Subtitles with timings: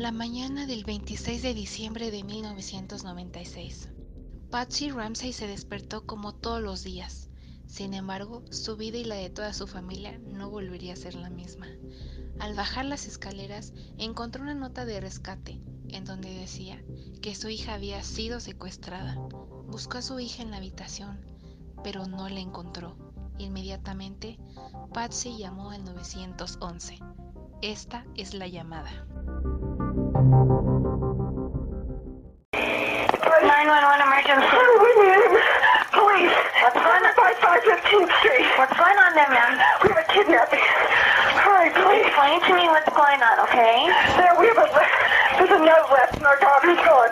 [0.00, 3.90] La mañana del 26 de diciembre de 1996.
[4.50, 7.28] Patsy Ramsey se despertó como todos los días.
[7.66, 11.28] Sin embargo, su vida y la de toda su familia no volvería a ser la
[11.28, 11.66] misma.
[12.38, 15.60] Al bajar las escaleras, encontró una nota de rescate
[15.90, 16.82] en donde decía
[17.20, 19.16] que su hija había sido secuestrada.
[19.66, 21.20] Buscó a su hija en la habitación,
[21.84, 22.96] pero no la encontró.
[23.36, 24.38] Inmediatamente,
[24.94, 27.00] Patsy llamó al 911.
[27.60, 29.06] Esta es la llamada.
[34.30, 35.42] 911 emergency.
[35.90, 36.36] Police.
[36.62, 37.12] What's going on?
[37.18, 38.46] 5515th Street.
[38.62, 39.58] What's going on there, ma'am?
[39.82, 40.62] We have a kidnapping.
[41.42, 42.06] Hurry, please.
[42.06, 43.90] Explain to me what's going on, okay?
[44.22, 44.68] There, we have a,
[45.34, 47.10] there's a note left and our daughter's gone.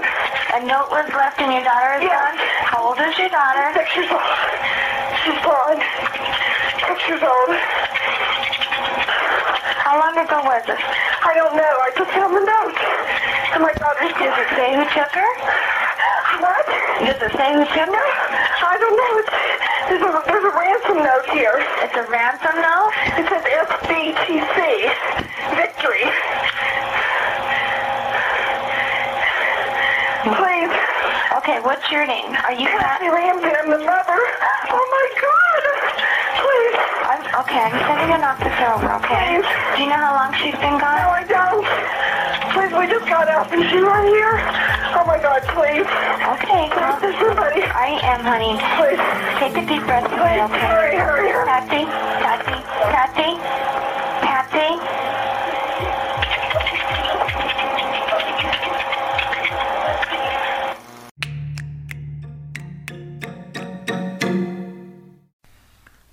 [0.54, 2.14] A note was left and your daughter is Yeah.
[2.22, 2.36] gone?
[2.70, 3.66] How old is your daughter?
[3.74, 4.22] Six years old.
[5.26, 5.78] She's gone.
[6.86, 7.50] Six years old.
[9.82, 10.78] How long ago was this?
[10.78, 11.74] I don't know.
[11.82, 12.78] I just found the note.
[13.58, 15.30] And my daughter's Does it say who took her?
[16.98, 17.94] It say who took?
[17.94, 19.12] I don't know.
[19.22, 19.34] It's,
[19.86, 21.54] there's, a, there's a ransom note here.
[21.86, 22.90] It's a ransom note?
[23.14, 24.58] It says SBTC.
[25.54, 26.04] Victory.
[30.26, 30.74] Please.
[31.38, 32.34] Okay, what's your name?
[32.34, 34.20] Are you Kathy Ramsey, I'm the mother.
[34.74, 35.62] Oh my God.
[36.42, 36.76] Please.
[37.06, 39.38] I'm, okay, I'm sending an officer over, okay?
[39.38, 39.46] Please.
[39.78, 40.98] Do you know how long she's been gone?
[40.98, 41.14] No?
[41.14, 41.62] I don't.
[42.58, 43.46] Please, we just got out.
[43.54, 44.77] Is she right here?
[44.96, 45.84] Oh my God, please.
[45.84, 47.62] Okay, Please, well, there's somebody.
[47.62, 48.54] I am, honey.
[48.78, 49.00] Please.
[49.38, 50.66] Take a deep breath, Please, okay?
[50.66, 51.46] hurry, hurry, hurry.
[51.46, 51.82] Patsy,
[52.24, 52.56] Patsy,
[52.92, 53.30] Patsy,
[54.24, 54.68] Patsy.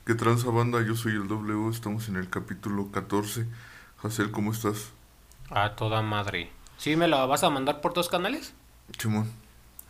[0.06, 0.82] ¿Qué tranza banda?
[0.86, 3.48] Yo soy el W, estamos en el capítulo 14.
[4.04, 4.92] Hazel, ¿cómo estás?
[5.50, 6.52] A toda madre.
[6.78, 8.54] ¿Sí me la vas a mandar por dos canales?
[8.92, 9.30] Chimón,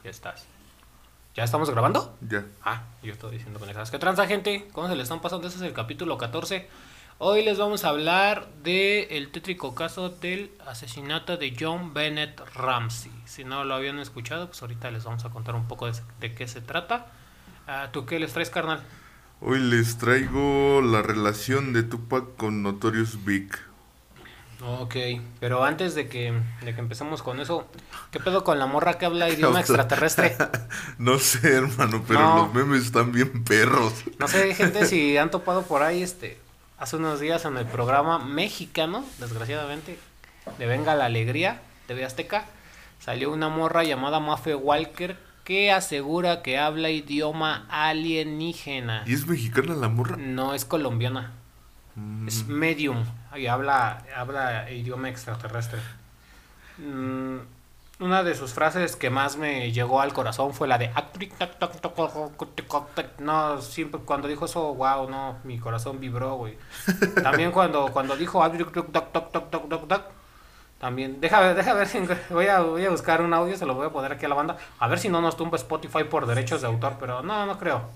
[0.04, 0.46] Ya estás.
[1.36, 2.18] ¿Ya estamos grabando?
[2.30, 2.46] ya.
[2.64, 3.92] Ah, yo estoy diciendo pendejadas.
[3.92, 4.68] ¿Qué tranza, gente?
[4.72, 5.48] ¿Cómo se le están pasando?
[5.48, 6.70] Este es el capítulo 14.
[7.18, 13.12] Hoy les vamos a hablar del el tétrico caso del asesinato de John Bennett Ramsey.
[13.26, 16.34] Si no lo habían escuchado, pues ahorita les vamos a contar un poco de, de
[16.34, 17.08] qué se trata.
[17.68, 18.82] Ah, ¿Tú qué les traes, carnal?
[19.42, 23.50] Hoy les traigo la relación de Tupac con Notorious Big.
[24.68, 24.96] Ok,
[25.40, 26.34] pero antes de que,
[26.64, 27.68] de que empecemos con eso,
[28.12, 30.36] ¿qué pedo con la morra que habla idioma extraterrestre?
[30.98, 32.36] No sé, hermano, pero No.
[32.38, 33.94] los memes están bien perros.
[34.18, 36.40] No sé, gente, si han topado por ahí, este,
[36.80, 40.00] hace unos días en el programa mexicano, desgraciadamente,
[40.58, 42.46] de Venga la Alegría, de Azteca,
[43.00, 49.04] salió una morra llamada Mafe Walker que asegura que habla idioma alienígena.
[49.06, 50.18] ¿Y es mexicana la morra?
[50.18, 51.34] No es colombiana,
[52.28, 53.04] es medium
[53.36, 55.80] y habla, habla idioma extraterrestre.
[56.78, 57.38] Mm,
[58.00, 60.92] una de sus frases que más me llegó al corazón fue la de
[63.20, 66.58] no siempre cuando dijo eso wow no mi corazón vibró güey
[67.24, 68.44] también cuando cuando dijo
[70.78, 73.76] también deja ver deja ver si voy a voy a buscar un audio se lo
[73.76, 76.26] voy a poner aquí a la banda a ver si no nos tumba Spotify por
[76.26, 77.90] derechos de autor pero no no creo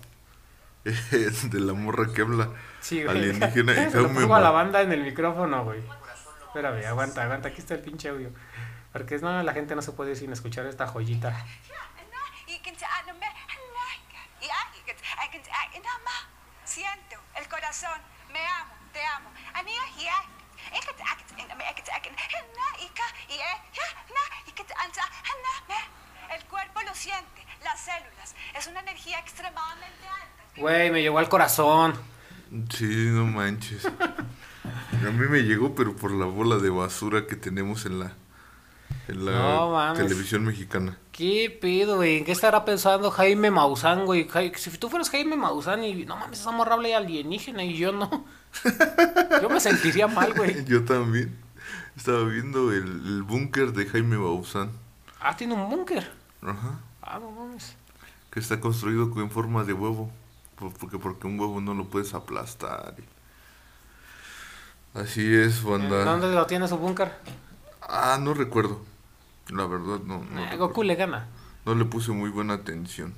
[0.84, 3.17] de la morra que habla Sí, güey.
[3.17, 3.73] alienígena.
[3.73, 5.84] y Se lo pongo a la banda en el micrófono, güey.
[6.47, 7.50] Espérame, aguanta, aguanta.
[7.50, 8.31] Aquí está el pinche audio.
[8.94, 11.45] Porque no, la gente no se puede ir sin escuchar esta joyita.
[16.66, 18.00] Siento el corazón,
[18.31, 19.29] me amo, te amo.
[26.31, 28.35] El cuerpo lo siente, las células.
[28.56, 30.38] Es una energía extremadamente alta.
[30.59, 31.94] Güey, me llegó al corazón.
[32.70, 33.86] Sí, no manches.
[35.06, 38.14] A mí me llegó, pero por la bola de basura que tenemos en la,
[39.08, 40.03] en la No mames.
[40.06, 40.98] televisión mexicana.
[41.12, 42.18] ¿Qué pedo, güey?
[42.18, 44.28] ¿En qué estará pensando Jaime Maussan, güey?
[44.56, 48.25] Si tú fueras Jaime Maussan y no mames, esa morra habla alienígena y yo no.
[49.42, 50.66] Yo me sentiría mal, güey.
[50.68, 51.38] Yo también.
[51.95, 54.72] Estaba viendo el, el búnker de Jaime Bausán.
[55.22, 56.10] Ah, tiene un búnker.
[56.42, 56.80] Ajá.
[57.01, 57.75] Ah, no mames.
[58.31, 60.12] Que está construido en forma de huevo.
[60.59, 62.95] Por- Porque, porque un huevo no lo puedes aplastar.
[64.94, 66.03] Así es, banda.
[66.03, 67.11] ¿Dónde lo tiene su búnker?
[67.81, 68.81] Ah, no recuerdo.
[69.50, 70.23] La verdad, no.
[70.31, 70.57] no, Eh.
[70.57, 71.27] Goku le gana.
[71.65, 73.13] No le puse muy buena atención.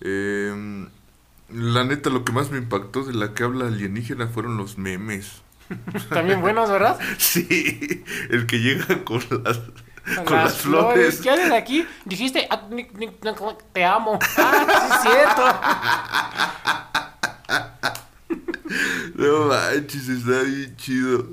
[0.00, 0.88] Em,
[1.48, 5.42] la neta, lo que más me impactó de la que habla alienígena fueron los memes.
[6.10, 6.98] También buenos, ¿verdad?
[7.18, 9.60] Sí, el que llega con las,
[10.24, 11.20] con Las las flores.
[11.20, 11.86] ¿Qué haces aquí?
[12.04, 12.62] Dijiste, "Ah,
[13.72, 14.18] te amo.
[14.38, 15.42] Ah, sí es cierto.
[19.14, 21.26] No manches, está bien chido.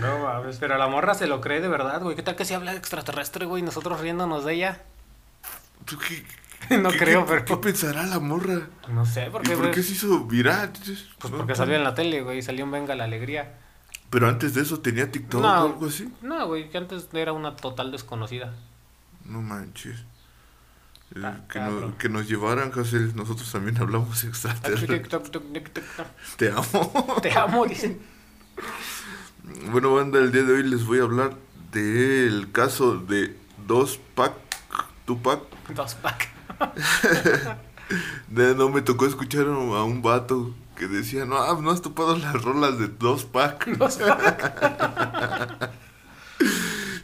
[0.00, 2.16] No mames, pero la morra se lo cree de verdad, güey.
[2.16, 3.62] ¿Qué tal que si habla extraterrestre, güey?
[3.62, 4.82] Nosotros riéndonos de ella.
[5.84, 6.24] ¿Tú qué,
[6.78, 8.60] No qué- creo, qué- pero- ¿Qué pensará la morra?
[8.88, 9.56] No sé, ¿Y porque.
[9.56, 10.70] por qué se hizo viral?
[11.18, 12.42] Pues porque salió en la tele, güey.
[12.42, 13.54] Salió en Venga la Alegría.
[14.10, 15.48] Pero antes de eso tenía TikTok No.
[15.48, 16.12] o algo así.
[16.20, 18.52] No, güey, que antes era una total desconocida.
[19.24, 20.00] No manches.
[21.14, 23.14] Eh, Ah, que, nos, que nos llevaran, Hazel.
[23.16, 25.02] Nosotros también hablamos extraterrestre.
[26.36, 27.18] Te amo.
[27.22, 28.00] Te amo, dicen.
[29.72, 31.32] Bueno, banda, el día de hoy les voy a hablar
[31.72, 33.36] del caso de
[33.66, 34.34] dos Pac,
[35.06, 35.40] Tupac.
[35.74, 36.28] Dos pack.
[38.28, 42.42] No me tocó escuchar a un vato que decía, no, ah, no has topado las
[42.42, 43.66] rolas de dos Pac.
[43.76, 45.70] Dos pack.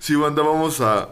[0.00, 1.10] Sí, banda, vamos a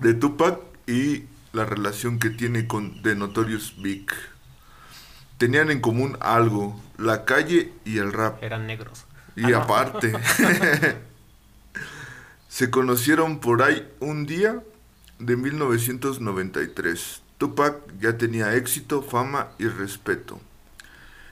[0.00, 0.58] de Tupac
[0.88, 4.10] y la relación que tiene con The Notorious Big.
[5.36, 8.42] Tenían en común algo, la calle y el rap.
[8.42, 9.04] Eran negros.
[9.36, 10.14] Y aparte,
[12.48, 14.60] se conocieron por ahí un día
[15.20, 17.22] de 1993.
[17.38, 20.40] Tupac ya tenía éxito, fama y respeto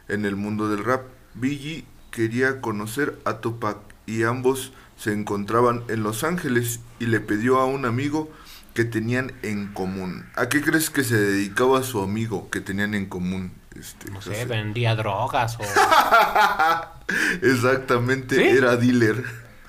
[0.08, 1.02] en el mundo del rap.
[1.34, 7.58] Biggie quería conocer a Tupac y ambos se encontraban en Los Ángeles y le pidió
[7.58, 8.30] a un amigo
[8.74, 10.26] que tenían en común.
[10.36, 13.52] ¿A qué crees que se dedicaba su amigo que tenían en común?
[13.78, 15.62] Este, No sé, vendía drogas o.
[17.42, 18.42] Exactamente, ¿Sí?
[18.42, 19.24] era dealer.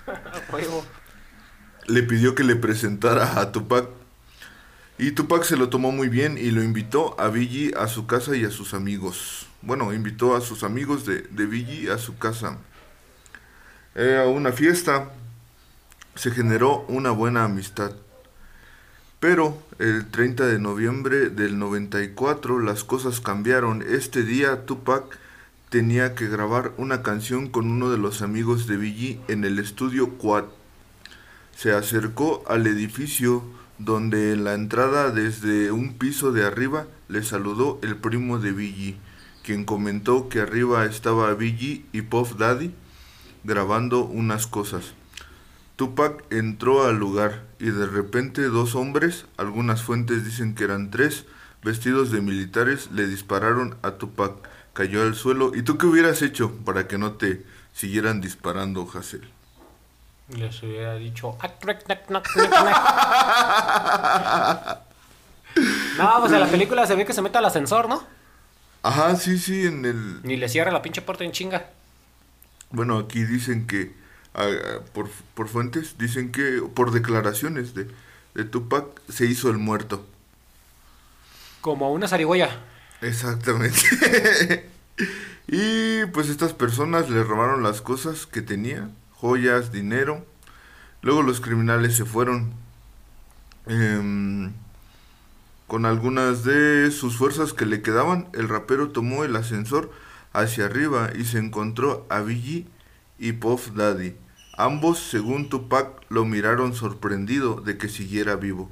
[1.87, 3.87] Le pidió que le presentara a Tupac.
[4.97, 8.35] Y Tupac se lo tomó muy bien y lo invitó a Biggie a su casa
[8.35, 9.46] y a sus amigos.
[9.61, 12.57] Bueno, invitó a sus amigos de, de Biggie a su casa.
[13.95, 15.11] A una fiesta.
[16.15, 17.91] Se generó una buena amistad.
[19.19, 23.83] Pero el 30 de noviembre del 94 las cosas cambiaron.
[23.87, 25.17] Este día Tupac
[25.69, 30.17] tenía que grabar una canción con uno de los amigos de Biggie en el estudio
[30.17, 30.45] Quad
[31.57, 33.43] se acercó al edificio
[33.79, 38.97] donde en la entrada desde un piso de arriba le saludó el primo de Biggie,
[39.47, 42.75] quien comentó que arriba estaba Biggie y Puff Daddy
[43.45, 44.91] grabando unas cosas.
[45.77, 51.23] Tupac entró al lugar y de repente dos hombres, algunas fuentes dicen que eran tres,
[51.63, 54.33] vestidos de militares, le dispararon a Tupac.
[54.73, 55.53] Cayó al suelo.
[55.55, 59.29] ¿Y tú qué hubieras hecho para que no te siguieran disparando, Hassel?
[60.27, 61.37] Les hubiera dicho.
[61.39, 62.77] "Ah, crack, knack, knack, knack, knack".
[65.97, 68.16] No, pues en la película se ve que se mete al ascensor, ¿no?
[68.87, 70.21] Ajá, sí, sí, en el...
[70.23, 71.71] Ni le cierra la pinche puerta en chinga.
[72.69, 73.91] Bueno, aquí dicen que,
[74.33, 74.47] ah,
[74.93, 77.89] por, por fuentes, dicen que, por declaraciones de,
[78.33, 80.07] de Tupac, se hizo el muerto.
[81.59, 82.61] Como una zarigüeya.
[83.01, 83.77] Exactamente.
[85.49, 90.25] y pues estas personas le robaron las cosas que tenía, joyas, dinero.
[91.01, 92.53] Luego los criminales se fueron
[93.65, 94.53] em,
[95.67, 98.29] con algunas de sus fuerzas que le quedaban.
[98.33, 99.91] El rapero tomó el ascensor
[100.33, 102.67] hacia arriba y se encontró a Biggie
[103.19, 104.15] y Puff Daddy.
[104.57, 108.71] Ambos, según Tupac, lo miraron sorprendido de que siguiera vivo.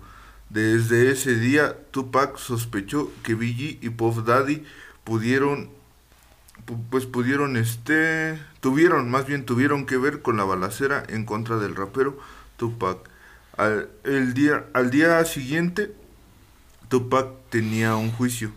[0.50, 4.64] Desde ese día, Tupac sospechó que Biggie y Puff Daddy
[5.04, 5.70] pudieron,
[6.66, 11.58] pu- pues pudieron, este, tuvieron, más bien tuvieron que ver con la balacera en contra
[11.58, 12.18] del rapero
[12.58, 12.98] Tupac.
[13.58, 15.94] Al, el día, al día siguiente,
[16.90, 18.52] Tupac tenía un juicio.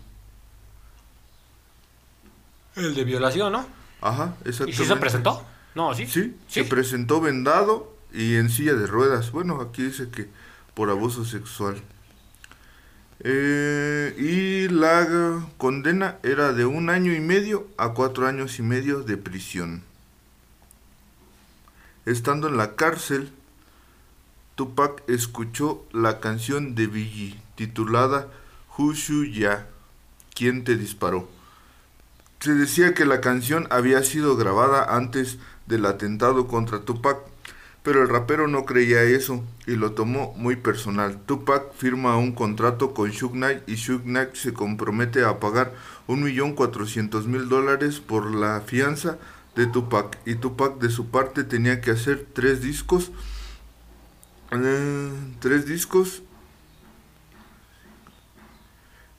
[2.77, 3.67] El de violación, ¿no?
[4.01, 4.83] Ajá, ¿Y exactamente.
[4.83, 5.47] si se presentó?
[5.75, 6.07] No, sí.
[6.07, 9.33] Sí, se presentó vendado y en silla de ruedas.
[9.33, 10.29] Bueno, aquí dice que
[10.75, 11.83] por abuso sexual.
[13.21, 19.03] Eh, y la condena era de un año y medio a cuatro años y medio
[19.03, 19.83] de prisión.
[22.07, 23.33] Estando en la cárcel,
[24.55, 28.29] Tupac escuchó la canción de Biggie titulada
[28.79, 29.67] Who Shoot Ya?
[30.33, 31.29] ¿Quién te disparó?
[32.39, 37.19] Se decía que la canción había sido grabada antes del atentado contra Tupac,
[37.83, 41.19] pero el rapero no creía eso y lo tomó muy personal.
[41.27, 45.75] Tupac firma un contrato con Suge Knight y Suge Knight se compromete a pagar
[46.07, 49.19] 1.400.000 dólares por la fianza
[49.57, 53.11] de Tupac y Tupac de su parte tenía que hacer tres discos
[54.53, 55.11] eh,
[55.41, 56.23] tres discos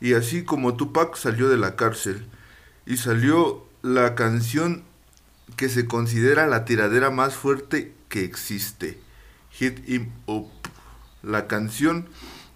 [0.01, 2.25] y así como Tupac salió de la cárcel
[2.85, 4.83] y salió la canción
[5.55, 8.99] que se considera la tiradera más fuerte que existe,
[9.51, 10.49] Hit Him Up.
[11.21, 12.07] La canción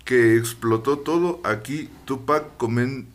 [0.06, 3.08] que explotó todo, aquí Tupac comen-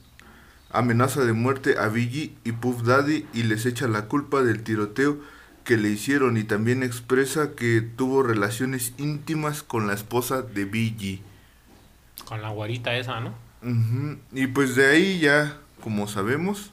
[0.70, 5.18] amenaza de muerte a Biggie y Puff Daddy y les echa la culpa del tiroteo
[5.64, 11.22] que le hicieron y también expresa que tuvo relaciones íntimas con la esposa de Billy.
[12.26, 13.34] Con la guarita esa, ¿no?
[13.62, 16.72] Ujú, Y pues de ahí ya, como sabemos,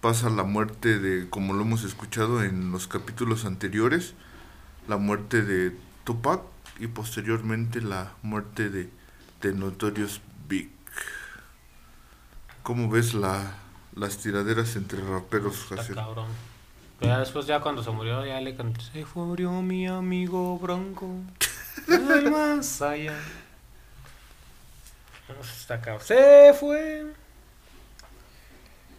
[0.00, 4.14] pasa la muerte de, como lo hemos escuchado en los capítulos anteriores,
[4.88, 6.42] la muerte de Tupac
[6.78, 8.90] y posteriormente la muerte de,
[9.40, 10.70] de Notorious Big.
[12.62, 13.56] ¿Cómo ves la,
[13.94, 15.70] las tiraderas entre raperos?
[15.70, 16.28] Está cabrón.
[16.98, 18.80] Pero ya después, ya cuando se murió, ya le canté.
[18.80, 21.08] Se murió mi amigo Bronco.
[21.86, 23.14] Del más allá.
[25.28, 26.00] Está.
[26.00, 27.06] Se fue.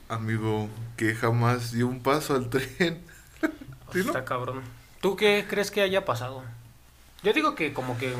[0.09, 3.03] Amigo que jamás dio un paso al tren.
[3.91, 4.05] ¿Sí, no?
[4.05, 4.61] Está cabrón.
[5.01, 6.43] ¿Tú qué crees que haya pasado?
[7.23, 8.13] Yo digo que como que...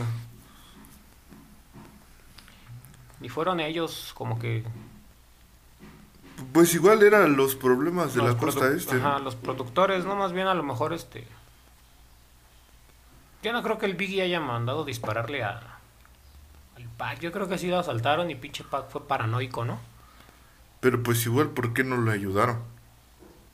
[3.20, 4.64] Ni fueron ellos como que...
[6.54, 8.96] Pues igual eran los problemas de la los costa produ- este.
[8.98, 11.28] Ajá, los productores, no más bien a lo mejor este...
[13.42, 15.75] Yo no creo que el Biggie haya mandado dispararle a...
[16.76, 17.20] Al Pac.
[17.20, 19.80] Yo creo que sí lo asaltaron y pinche Pac fue paranoico, ¿no?
[20.80, 22.60] Pero pues igual, ¿por qué no lo ayudaron?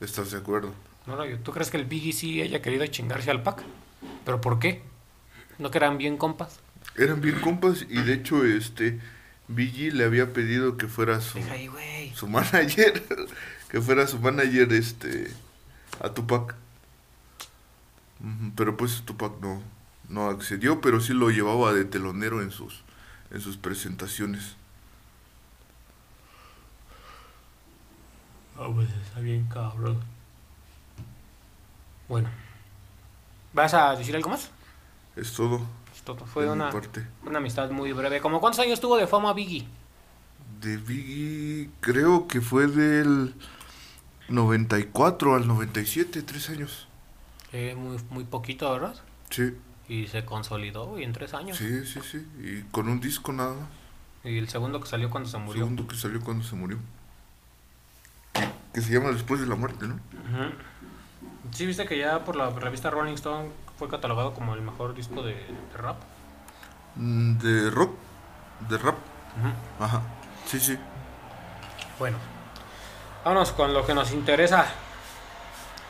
[0.00, 0.72] ¿Estás de acuerdo?
[1.06, 3.62] No, no, ¿Tú crees que el Biggie sí haya querido chingarse al Pac?
[4.24, 4.82] ¿Pero por qué?
[5.58, 6.60] ¿No que eran bien compas?
[6.96, 9.00] Eran bien compas y de hecho este
[9.48, 13.02] Billy le había pedido que fuera su, ahí, su manager,
[13.70, 15.30] que fuera su manager este
[16.00, 16.54] a Tupac.
[18.56, 19.62] Pero pues Tupac no
[20.12, 22.82] no accedió, pero sí lo llevaba de telonero en sus
[23.32, 24.56] en sus presentaciones.
[28.58, 30.00] Ah, pues está bien cabrón.
[32.08, 32.28] Bueno.
[33.54, 34.50] ¿Vas a decir algo más?
[35.16, 35.62] Es todo.
[35.94, 36.24] Es todo.
[36.26, 37.06] Fue una, parte.
[37.24, 38.20] una amistad muy breve.
[38.20, 39.66] ¿Cómo cuántos años tuvo de fama Biggie?
[40.60, 43.34] De Biggie creo que fue del
[44.28, 46.86] 94 al 97, tres años.
[47.52, 48.94] Eh, muy, muy poquito, ¿verdad?
[49.30, 49.54] Sí,
[49.88, 51.56] Y se consolidó güey, en tres años.
[51.58, 52.26] sí, sí, sí.
[52.40, 53.68] Y con un disco nada más.
[54.24, 55.62] Y el segundo que salió cuando se murió.
[55.64, 56.78] segundo que salió cuando se murió.
[58.72, 59.94] Que se llama Después de la muerte, ¿no?
[59.94, 60.52] Ujú.
[61.52, 65.22] Sí, viste que ya por la revista Rolling Stone fue catalogado como el mejor disco
[65.22, 65.96] de, de rap.
[66.96, 67.94] Mm, De rock,
[68.68, 68.96] de rap.
[69.80, 70.02] Ajá.
[70.46, 70.78] Sí, sí.
[71.98, 72.16] Bueno,
[73.24, 74.66] vámonos con lo que nos interesa.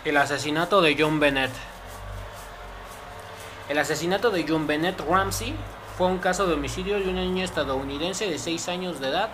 [0.05, 1.53] El asesinato de John Bennett.
[3.69, 5.55] El asesinato de John Bennett Ramsey
[5.97, 9.29] fue un caso de homicidio de una niña estadounidense de 6 años de edad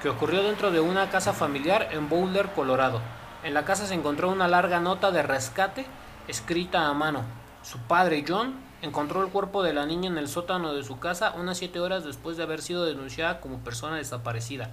[0.00, 3.00] que ocurrió dentro de una casa familiar en Boulder, Colorado.
[3.42, 5.84] En la casa se encontró una larga nota de rescate
[6.28, 7.22] escrita a mano.
[7.64, 11.34] Su padre, John, encontró el cuerpo de la niña en el sótano de su casa
[11.36, 14.70] unas 7 horas después de haber sido denunciada como persona desaparecida.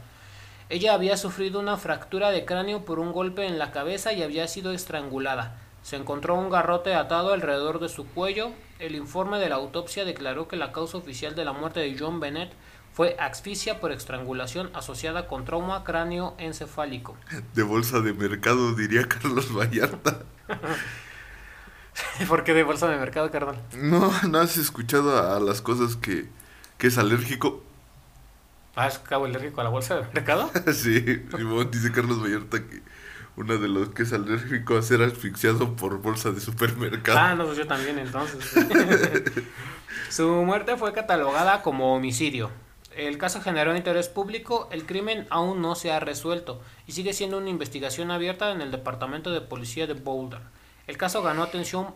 [0.69, 4.47] Ella había sufrido una fractura de cráneo por un golpe en la cabeza y había
[4.47, 5.62] sido estrangulada.
[5.83, 8.51] Se encontró un garrote atado alrededor de su cuello.
[8.79, 12.19] El informe de la autopsia declaró que la causa oficial de la muerte de John
[12.19, 12.53] Bennett
[12.93, 17.17] fue asfixia por estrangulación asociada con trauma cráneo encefálico.
[17.53, 20.23] De bolsa de mercado, diría Carlos Vallarta.
[22.27, 23.61] ¿Por qué de bolsa de mercado, carnal?
[23.75, 26.27] No, ¿no has escuchado a, a las cosas que,
[26.77, 27.63] que es alérgico?
[28.75, 30.49] ¿Has cabo alérgico a la bolsa de mercado?
[30.73, 32.81] sí, dice Carlos Vallarta que
[33.35, 37.17] uno de los que es alérgico a ser asfixiado por bolsa de supermercado.
[37.17, 38.53] Ah, no, pues yo también entonces.
[40.09, 42.51] Su muerte fue catalogada como homicidio.
[42.95, 47.39] El caso generó interés público, el crimen aún no se ha resuelto y sigue siendo
[47.39, 50.41] una investigación abierta en el Departamento de Policía de Boulder.
[50.85, 51.87] El caso ganó atención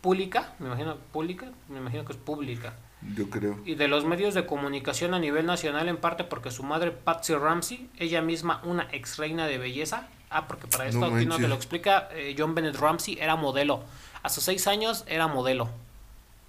[0.00, 2.74] pública, me imagino pública, me imagino que es pública,
[3.14, 3.60] Yo creo.
[3.64, 7.34] y de los medios de comunicación a nivel nacional en parte porque su madre Patsy
[7.34, 11.36] Ramsey, ella misma una ex reina de belleza, ah, porque para esto No aquí no
[11.36, 13.82] te lo explica, eh, John Bennett Ramsey era modelo,
[14.22, 15.68] a sus seis años era modelo.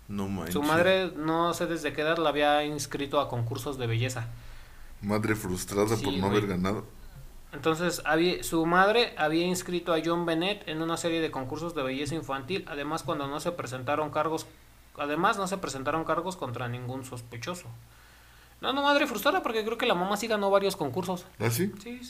[0.08, 0.54] No manches.
[0.54, 4.28] Su madre no sé desde qué edad la había inscrito a concursos de belleza.
[5.02, 6.38] Madre frustrada Sí, por no güey.
[6.38, 6.86] haber ganado.
[7.54, 11.84] Entonces, había, su madre había inscrito a John Bennett en una serie de concursos de
[11.84, 14.48] belleza infantil, además cuando no se presentaron cargos,
[14.98, 17.68] además no se presentaron cargos contra ningún sospechoso.
[18.60, 21.26] No, no, madre frustrada porque creo que la mamá sí ganó varios concursos.
[21.40, 21.72] ¿Ah, sí?
[21.82, 22.02] Sí.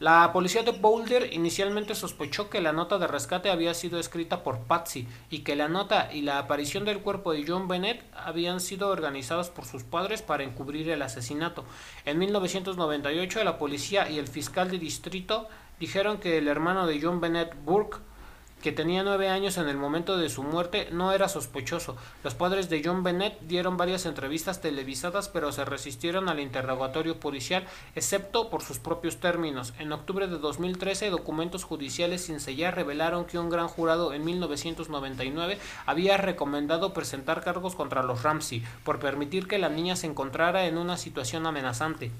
[0.00, 4.60] La policía de Boulder inicialmente sospechó que la nota de rescate había sido escrita por
[4.60, 8.88] Patsy y que la nota y la aparición del cuerpo de John Bennett habían sido
[8.88, 11.66] organizados por sus padres para encubrir el asesinato.
[12.06, 17.20] En 1998 la policía y el fiscal de distrito dijeron que el hermano de John
[17.20, 17.98] Bennett Burke
[18.62, 21.96] que tenía nueve años en el momento de su muerte, no era sospechoso.
[22.22, 27.66] Los padres de John Bennett dieron varias entrevistas televisadas, pero se resistieron al interrogatorio policial,
[27.94, 29.72] excepto por sus propios términos.
[29.78, 35.58] En octubre de 2013, documentos judiciales sin sellar revelaron que un gran jurado en 1999
[35.86, 40.76] había recomendado presentar cargos contra los Ramsey por permitir que la niña se encontrara en
[40.76, 42.10] una situación amenazante.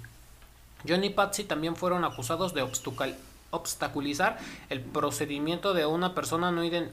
[0.89, 3.17] John y Patsy también fueron acusados de obstacal-
[3.51, 4.39] obstaculizar
[4.69, 6.91] el procedimiento de una persona no, iden-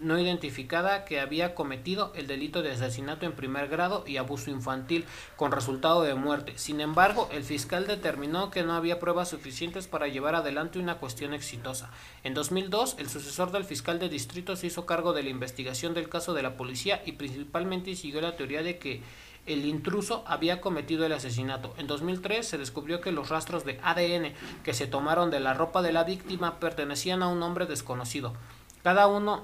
[0.00, 5.04] no identificada que había cometido el delito de asesinato en primer grado y abuso infantil
[5.36, 6.52] con resultado de muerte.
[6.56, 11.32] Sin embargo, el fiscal determinó que no había pruebas suficientes para llevar adelante una cuestión
[11.32, 11.90] exitosa.
[12.24, 16.08] En 2002, el sucesor del fiscal de distrito se hizo cargo de la investigación del
[16.08, 19.02] caso de la policía y principalmente siguió la teoría de que
[19.46, 21.74] el intruso había cometido el asesinato.
[21.78, 24.32] En 2003 se descubrió que los rastros de ADN
[24.64, 28.34] que se tomaron de la ropa de la víctima pertenecían a un hombre desconocido.
[28.82, 29.42] Cada uno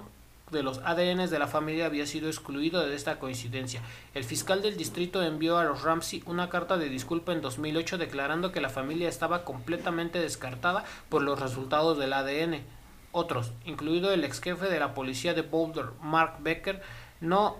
[0.50, 3.80] de los ADN de la familia había sido excluido de esta coincidencia.
[4.14, 8.52] El fiscal del distrito envió a los Ramsey una carta de disculpa en 2008 declarando
[8.52, 12.60] que la familia estaba completamente descartada por los resultados del ADN.
[13.12, 16.82] Otros, incluido el ex jefe de la policía de Boulder, Mark Becker,
[17.20, 17.56] no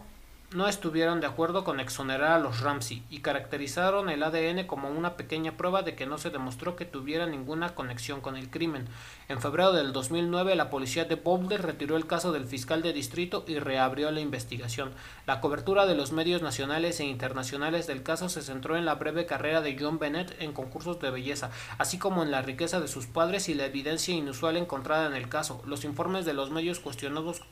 [0.54, 5.16] no estuvieron de acuerdo con exonerar a los Ramsey y caracterizaron el ADN como una
[5.16, 8.88] pequeña prueba de que no se demostró que tuviera ninguna conexión con el crimen.
[9.28, 13.44] En febrero del 2009, la policía de Boulder retiró el caso del fiscal de distrito
[13.46, 14.92] y reabrió la investigación.
[15.26, 19.26] La cobertura de los medios nacionales e internacionales del caso se centró en la breve
[19.26, 23.06] carrera de John Bennett en concursos de belleza, así como en la riqueza de sus
[23.06, 25.62] padres y la evidencia inusual encontrada en el caso.
[25.66, 27.42] Los informes de los medios cuestionados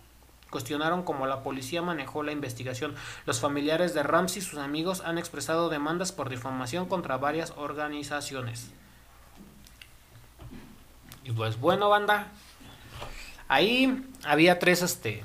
[0.51, 2.95] cuestionaron cómo la policía manejó la investigación.
[3.25, 8.71] Los familiares de Ramsey y sus amigos han expresado demandas por difamación contra varias organizaciones.
[11.25, 12.29] Y pues bueno, banda.
[13.49, 15.25] Ahí había tres este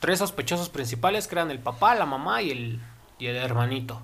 [0.00, 2.80] tres sospechosos principales que eran el papá, la mamá y el
[3.18, 4.02] y el hermanito.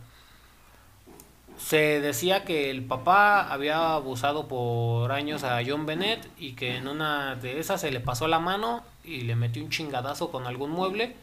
[1.59, 6.89] Se decía que el papá había abusado por años a John Bennett y que en
[6.89, 10.71] una de esas se le pasó la mano y le metió un chingadazo con algún
[10.71, 11.17] mueble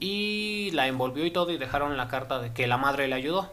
[0.00, 3.52] y la envolvió y todo y dejaron la carta de que la madre le ayudó.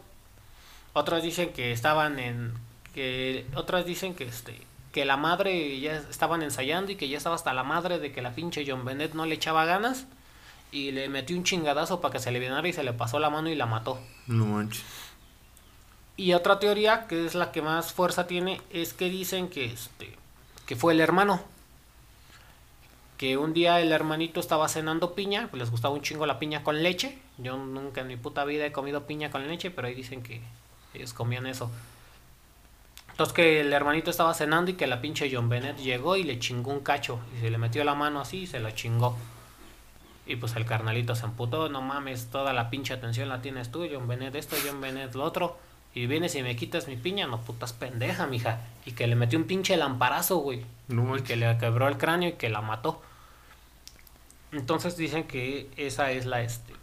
[0.93, 2.53] Otras dicen que estaban en
[2.93, 4.59] que otras dicen que este
[4.91, 8.21] que la madre ya estaban ensayando y que ya estaba hasta la madre de que
[8.21, 10.05] la pinche John Bennett no le echaba ganas
[10.71, 13.29] y le metió un chingadazo para que se le vienara y se le pasó la
[13.29, 13.99] mano y la mató.
[14.27, 14.83] No manches.
[16.17, 20.15] Y otra teoría, que es la que más fuerza tiene, es que dicen que este
[20.65, 21.41] que fue el hermano.
[23.21, 26.63] Que un día el hermanito estaba cenando piña, pues les gustaba un chingo la piña
[26.63, 27.19] con leche.
[27.37, 30.41] Yo nunca en mi puta vida he comido piña con leche, pero ahí dicen que
[30.95, 31.69] ellos comían eso.
[33.11, 36.39] Entonces que el hermanito estaba cenando y que la pinche John Bennett llegó y le
[36.39, 37.19] chingó un cacho.
[37.37, 39.15] Y se le metió la mano así y se la chingó.
[40.25, 43.87] Y pues el carnalito se emputó, no mames, toda la pinche atención la tienes tú,
[43.87, 45.59] John Bennett esto, John Bennett lo otro.
[45.93, 48.61] Y vienes y me quitas mi piña, no putas pendeja, mija.
[48.83, 50.65] Y que le metió un pinche lamparazo, güey.
[50.87, 52.99] No Y que le quebró el cráneo y que la mató.
[54.51, 56.73] Entonces dicen que esa es la, este,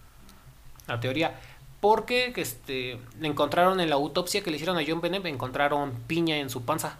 [0.87, 1.39] la teoría.
[1.81, 6.37] Porque este, le encontraron en la autopsia que le hicieron a John Bennett, encontraron piña
[6.39, 6.97] en su panza.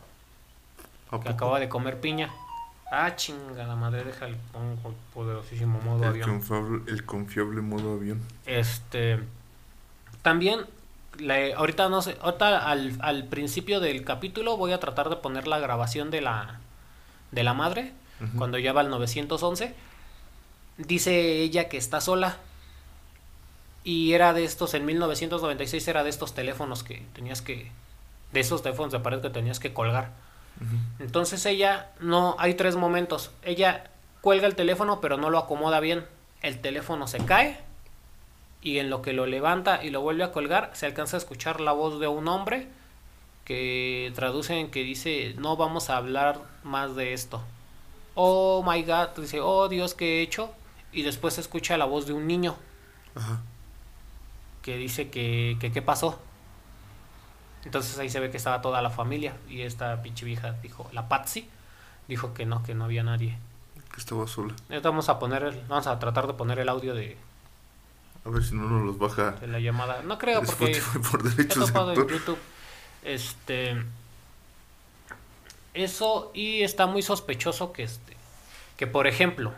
[1.09, 1.29] ¿A Que poco?
[1.31, 2.31] acaba de comer piña.
[2.91, 6.31] Ah, chinga la madre, deja el pongo el poderosísimo modo El avión.
[6.31, 8.23] confiable, el confiable modo avión.
[8.47, 9.19] Este.
[10.23, 10.61] También.
[11.19, 12.17] le- ahorita no sé.
[12.23, 16.61] Ahorita al, al principio del capítulo voy a tratar de poner la grabación de la.
[17.33, 17.93] De la madre.
[18.37, 19.75] Cuando ya va al 911.
[20.79, 22.39] Dice ella que está sola.
[23.85, 24.75] Y era de estos.
[24.75, 27.71] En 1996 era de estos teléfonos que tenías que.
[28.33, 30.13] De esos teléfonos de pared que tenías que colgar.
[30.99, 33.31] Entonces ella no, hay tres momentos.
[33.43, 36.05] Ella cuelga el teléfono pero no lo acomoda bien.
[36.43, 37.59] El teléfono se cae
[38.63, 41.61] y en lo que lo levanta y lo vuelve a colgar se alcanza a escuchar
[41.61, 42.67] la voz de un hombre
[43.45, 47.43] que traduce en que dice no vamos a hablar más de esto.
[48.15, 50.51] Oh my god, dice oh Dios que he hecho
[50.99, 52.57] y después se escucha la voz de un niño
[53.15, 53.41] Ajá.
[54.63, 56.19] que dice que que qué pasó.
[57.65, 61.09] Entonces ahí se ve que estaba toda la familia y esta pinche vieja dijo, la
[61.09, 61.49] Patsy
[62.07, 63.37] dijo que no, que no había nadie.
[63.93, 64.55] Que estaba sola.
[64.71, 67.17] Ahorita vamos a poner, el- vamos a tratar de poner el audio de,
[68.25, 70.03] A ver si no nos los baja de la llamada.
[70.03, 70.81] No creo porque
[71.11, 72.09] por he derechos de topado en.
[72.09, 72.39] YouTube.
[73.05, 73.77] Este
[75.75, 78.17] eso y está muy sospechoso que este
[78.77, 79.53] que por ejemplo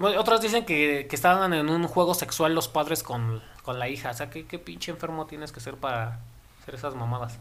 [0.00, 4.10] otros dicen que, que estaban en un juego sexual los padres con, con la hija.
[4.10, 6.20] O sea, ¿qué, qué pinche enfermo tienes que ser para
[6.60, 7.38] hacer esas mamadas?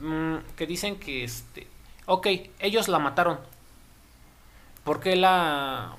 [0.00, 1.66] Mm, que dicen que este.
[2.06, 2.26] Ok,
[2.60, 3.38] ellos la mataron.
[4.84, 5.96] ¿por qué la,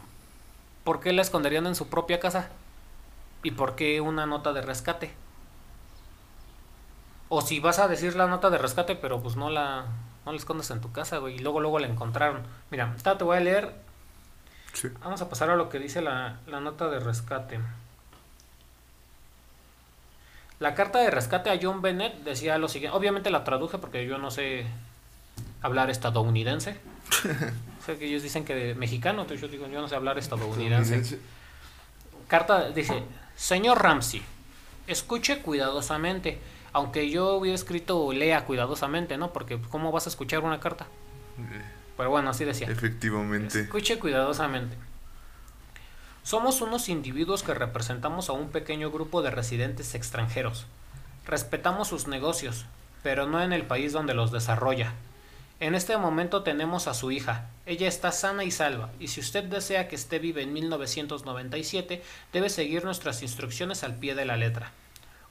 [0.84, 2.50] por qué la esconderían en su propia casa?
[3.44, 5.14] ¿Y por qué una nota de rescate?
[7.30, 9.86] O si vas a decir la nota de rescate, pero pues no la,
[10.26, 12.44] no la escondes en tu casa, güey, y luego luego la encontraron.
[12.70, 13.74] Mira, te voy a leer.
[14.74, 14.90] Sí.
[15.02, 17.60] Vamos a pasar a lo que dice la, la nota de rescate.
[20.60, 22.98] La carta de rescate a John Bennett decía lo siguiente.
[22.98, 24.66] Obviamente la traduje porque yo no sé
[25.62, 26.78] hablar estadounidense.
[27.82, 30.18] o sea que ellos dicen que de mexicano, entonces yo digo, yo no sé hablar
[30.18, 31.20] estadounidense.
[32.28, 33.04] Carta dice,
[33.36, 34.22] señor Ramsey,
[34.88, 36.40] escuche cuidadosamente.
[36.72, 39.32] Aunque yo hubiera escrito lea cuidadosamente, ¿no?
[39.32, 40.88] Porque ¿cómo vas a escuchar una carta?
[42.04, 42.68] Pero bueno, así decía.
[42.68, 43.62] Efectivamente.
[43.62, 44.76] Escuche cuidadosamente.
[46.22, 50.66] Somos unos individuos que representamos a un pequeño grupo de residentes extranjeros.
[51.26, 52.66] Respetamos sus negocios,
[53.04, 54.92] pero no en el país donde los desarrolla.
[55.62, 57.48] En este momento tenemos a su hija.
[57.66, 62.50] Ella está sana y salva, y si usted desea que esté viva en 1997, debe
[62.50, 64.74] seguir nuestras instrucciones al pie de la letra.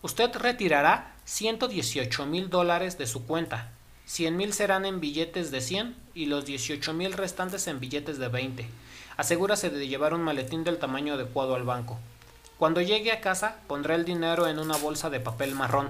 [0.00, 3.72] Usted retirará 118 mil dólares de su cuenta.
[4.06, 8.28] 100 mil serán en billetes de 100 y los 18 mil restantes en billetes de
[8.28, 8.66] 20.
[9.16, 11.98] Asegúrase de llevar un maletín del tamaño adecuado al banco.
[12.58, 15.88] Cuando llegue a casa, pondrá el dinero en una bolsa de papel marrón.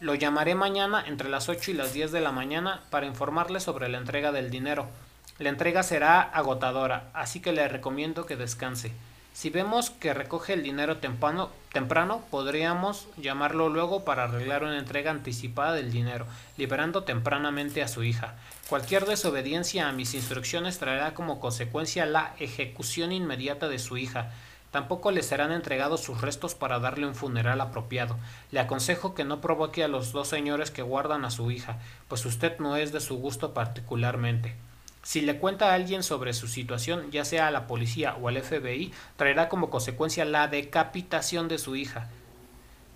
[0.00, 3.88] Lo llamaré mañana entre las 8 y las 10 de la mañana para informarle sobre
[3.88, 4.86] la entrega del dinero.
[5.38, 8.92] La entrega será agotadora, así que le recomiendo que descanse.
[9.36, 15.10] Si vemos que recoge el dinero temprano, temprano, podríamos llamarlo luego para arreglar una entrega
[15.10, 16.24] anticipada del dinero,
[16.56, 18.36] liberando tempranamente a su hija.
[18.70, 24.30] Cualquier desobediencia a mis instrucciones traerá como consecuencia la ejecución inmediata de su hija.
[24.70, 28.16] Tampoco le serán entregados sus restos para darle un funeral apropiado.
[28.52, 31.76] Le aconsejo que no provoque a los dos señores que guardan a su hija,
[32.08, 34.56] pues usted no es de su gusto particularmente.
[35.06, 38.42] Si le cuenta a alguien sobre su situación, ya sea a la policía o al
[38.42, 42.08] FBI, traerá como consecuencia la decapitación de su hija.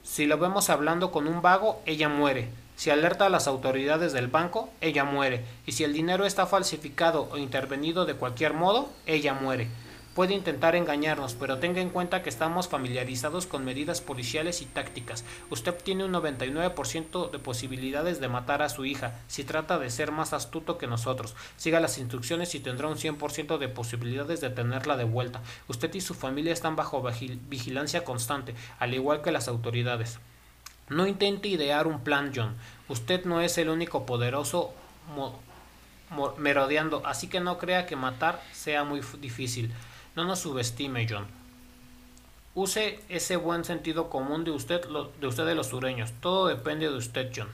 [0.02, 2.48] Si lo vemos hablando con un vago, ella muere.
[2.74, 5.44] Si alerta a las autoridades del banco, ella muere.
[5.66, 9.68] Y si el dinero está falsificado o intervenido de cualquier modo, ella muere.
[10.14, 15.24] Puede intentar engañarnos, pero tenga en cuenta que estamos familiarizados con medidas policiales y tácticas.
[15.50, 20.10] Usted tiene un 99% de posibilidades de matar a su hija si trata de ser
[20.10, 21.36] más astuto que nosotros.
[21.56, 25.42] Siga las instrucciones y tendrá un 100% de posibilidades de tenerla de vuelta.
[25.68, 30.18] Usted y su familia están bajo vigil- vigilancia constante, al igual que las autoridades.
[30.88, 32.56] No intente idear un plan, John.
[32.88, 34.72] Usted no es el único poderoso
[36.36, 39.72] merodeando, así que no crea que matar sea muy difícil.
[40.16, 41.26] No nos subestime, John.
[42.54, 46.12] Use ese buen sentido común de usted, lo- de usted de los sureños.
[46.20, 47.48] Todo depende de usted, John.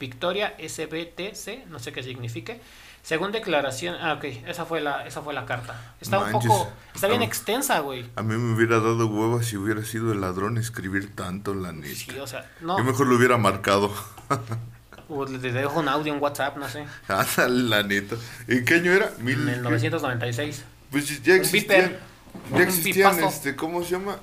[0.00, 2.60] Victoria SBTC, no sé qué signifique.
[3.04, 5.94] Según declaración, ah, ok, esa fue la, esa fue la carta.
[6.00, 7.24] Está un poco, está bien Ah.
[7.24, 8.04] extensa, güey.
[8.16, 11.94] A mí me hubiera dado hueva si hubiera sido el ladrón escribir tanto, la neta.
[11.94, 12.78] Sí, o sea, no.
[12.78, 13.92] Yo mejor lo hubiera marcado.
[15.08, 16.84] o le dejo un audio en WhatsApp, no sé.
[17.08, 18.16] Ándale, la neta.
[18.48, 19.12] ¿En qué año era?
[19.18, 20.64] Mil- En el 996.
[20.92, 21.98] Pues ya existían.
[22.54, 24.18] Ya existían, este, ¿cómo se llama?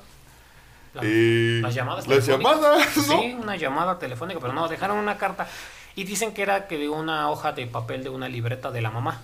[0.94, 3.20] La- Eh, las llamadas Las llamadas, ¿no?
[3.22, 5.48] Sí, una llamada telefónica, pero no, dejaron una carta
[5.96, 8.90] y dicen que era que de una hoja de papel de una libreta de la
[8.90, 9.20] mamá.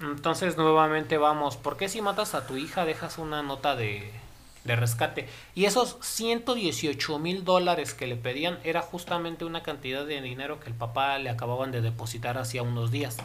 [0.00, 4.10] Entonces nuevamente vamos, ¿por qué si matas a tu hija dejas una nota de,
[4.64, 5.28] de rescate?
[5.54, 10.68] Y esos 118 mil dólares que le pedían era justamente una cantidad de dinero que
[10.68, 13.16] el papá le acababan de depositar hacía unos días.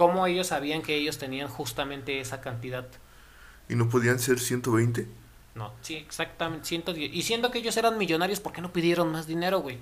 [0.00, 2.86] ¿Cómo ellos sabían que ellos tenían justamente esa cantidad?
[3.68, 5.06] ¿Y no podían ser 120?
[5.54, 7.12] No, sí, exactamente, 110.
[7.12, 9.76] Y siendo que ellos eran millonarios, ¿por qué no pidieron más dinero, güey?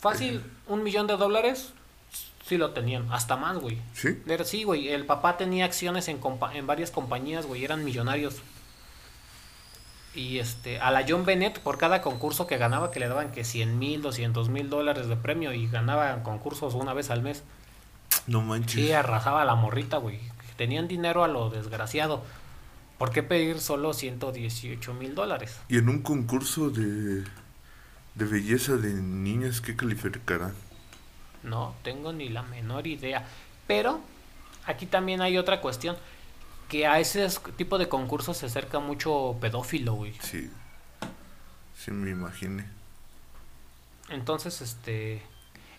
[0.00, 1.74] Fácil, un millón de dólares,
[2.46, 3.76] sí lo tenían, hasta más, güey.
[3.92, 4.18] ¿Sí?
[4.26, 8.36] Era- Sí, güey, el papá tenía acciones en, compa- en varias compañías, güey, eran millonarios.
[10.14, 13.44] Y este, a la John Bennett, por cada concurso que ganaba, que le daban que
[13.44, 17.42] 100 mil, 200 mil dólares de premio y ganaba concursos una vez al mes.
[18.26, 18.74] No manches.
[18.74, 20.20] Sí, arrasaba a la morrita, güey.
[20.56, 22.22] Tenían dinero a lo desgraciado.
[22.98, 25.58] ¿Por qué pedir solo 118 mil dólares?
[25.68, 27.24] Y en un concurso de,
[28.14, 30.54] de belleza de niñas, ¿qué calificarán?
[31.42, 33.26] No tengo ni la menor idea.
[33.66, 34.00] Pero
[34.66, 35.96] aquí también hay otra cuestión.
[36.68, 40.14] Que a ese tipo de concursos se acerca mucho pedófilo, güey.
[40.20, 40.50] Sí.
[41.76, 42.66] Sí, me imaginé.
[44.08, 45.22] Entonces, este...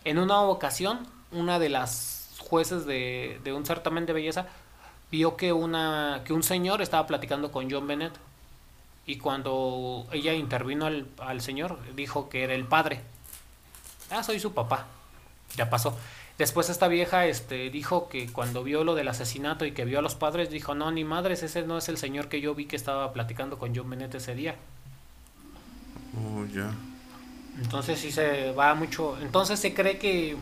[0.03, 4.47] En una ocasión, una de las jueces de, de un certamen de belleza
[5.11, 8.13] vio que, una, que un señor estaba platicando con John Bennett.
[9.07, 13.01] Y cuando ella intervino al, al señor, dijo que era el padre.
[14.09, 14.87] Ah, soy su papá.
[15.55, 15.95] Ya pasó.
[16.37, 20.01] Después esta vieja este, dijo que cuando vio lo del asesinato y que vio a
[20.01, 22.75] los padres, dijo, no, ni madres, ese no es el señor que yo vi que
[22.75, 24.55] estaba platicando con John Bennett ese día.
[26.17, 26.73] Oh, ya.
[27.61, 29.17] Entonces sí se va mucho.
[29.21, 30.35] Entonces se cree que,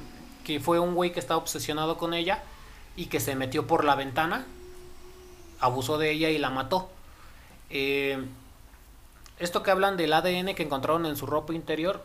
[0.43, 2.43] que fue un güey que estaba obsesionado con ella
[2.95, 4.45] y que se metió por la ventana,
[5.59, 6.89] abusó de ella y la mató.
[7.69, 8.23] Eh,
[9.39, 12.03] esto que hablan del ADN que encontraron en su ropa interior,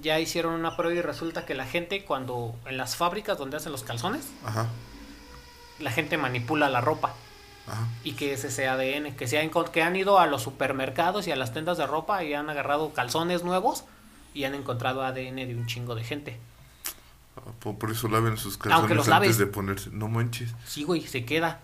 [0.00, 3.72] ya hicieron una prueba y resulta que la gente cuando en las fábricas donde hacen
[3.72, 4.68] los calzones, Ajá.
[5.80, 7.12] la gente manipula la ropa
[7.66, 7.88] Ajá.
[8.04, 11.32] y que es ese ADN, que, se han, que han ido a los supermercados y
[11.32, 13.84] a las tiendas de ropa y han agarrado calzones nuevos
[14.32, 16.38] y han encontrado ADN de un chingo de gente.
[17.36, 19.90] Ah, Por, eso laven sus calzones los antes de ponerse.
[19.90, 20.54] No manches.
[20.66, 21.60] Sí, güey, se queda.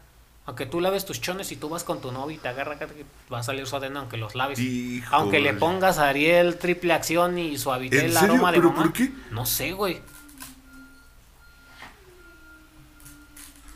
[0.47, 2.87] Aunque tú laves tus chones y tú vas con tu novio y te agarra acá,
[3.33, 4.61] va a salir su ADN aunque los laves.
[4.61, 5.09] Híjole.
[5.11, 8.83] Aunque le pongas a Ariel triple acción y suavitel ¿En el aroma de ¿Pero mamá.
[8.85, 9.13] por qué?
[9.33, 10.01] No sé, güey.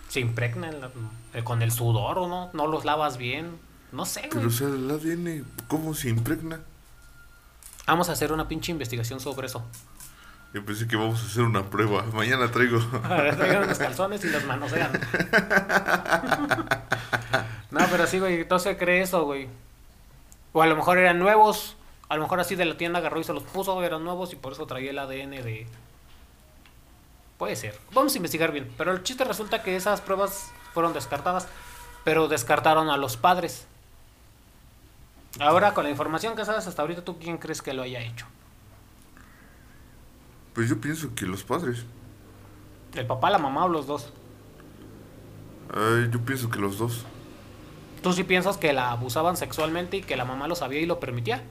[0.09, 0.71] Se impregna
[1.35, 3.59] eh, con el sudor o no, no los lavas bien.
[3.91, 4.31] No sé, güey.
[4.33, 6.61] Pero, o sea, el ADN, ¿cómo se impregna?
[7.87, 9.65] Vamos a hacer una pinche investigación sobre eso.
[10.53, 12.03] Yo pensé que vamos a hacer una prueba.
[12.13, 12.81] Mañana traigo.
[13.03, 14.91] Traigan los calzones y los manosean.
[17.71, 19.47] no, pero sí, güey, entonces cree eso, güey.
[20.53, 21.77] O a lo mejor eran nuevos.
[22.09, 24.37] A lo mejor así de la tienda agarró y se los puso, eran nuevos y
[24.37, 25.69] por eso traía el ADN de...
[27.39, 27.79] Puede ser.
[27.93, 28.69] Vamos a investigar bien.
[28.77, 31.47] Pero el chiste resulta que esas pruebas fueron descartadas.
[32.03, 33.69] Pero descartaron a los padres.
[35.39, 38.27] Ahora, con la información que sabes hasta ahorita, ¿tú quién crees que lo haya hecho?
[40.55, 41.85] Pues yo pienso que los padres.
[42.95, 44.13] ¿El papá, la mamá o los dos?
[46.11, 47.05] Yo pienso que los dos.
[48.03, 50.99] ¿Tú sí piensas que la abusaban sexualmente y que la mamá lo sabía y lo
[50.99, 51.43] permitía?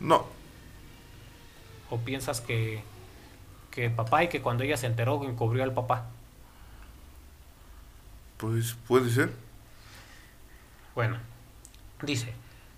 [0.00, 0.26] No.
[1.90, 2.82] ¿O piensas que,
[3.70, 6.06] que papá y que cuando ella se enteró encubrió al papá?
[8.38, 9.32] Pues puede ser.
[10.94, 11.18] Bueno,
[12.02, 12.32] dice,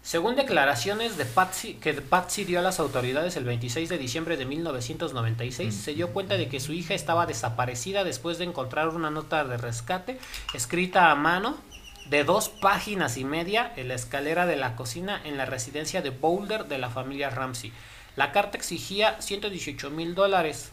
[0.09, 4.47] según declaraciones de Patsy, que Patsy dio a las autoridades el 26 de diciembre de
[4.47, 9.45] 1996, se dio cuenta de que su hija estaba desaparecida después de encontrar una nota
[9.45, 10.19] de rescate
[10.55, 11.59] escrita a mano
[12.09, 16.09] de dos páginas y media en la escalera de la cocina en la residencia de
[16.09, 17.71] Boulder de la familia Ramsey.
[18.17, 20.71] La carta exigía 118 mil dólares,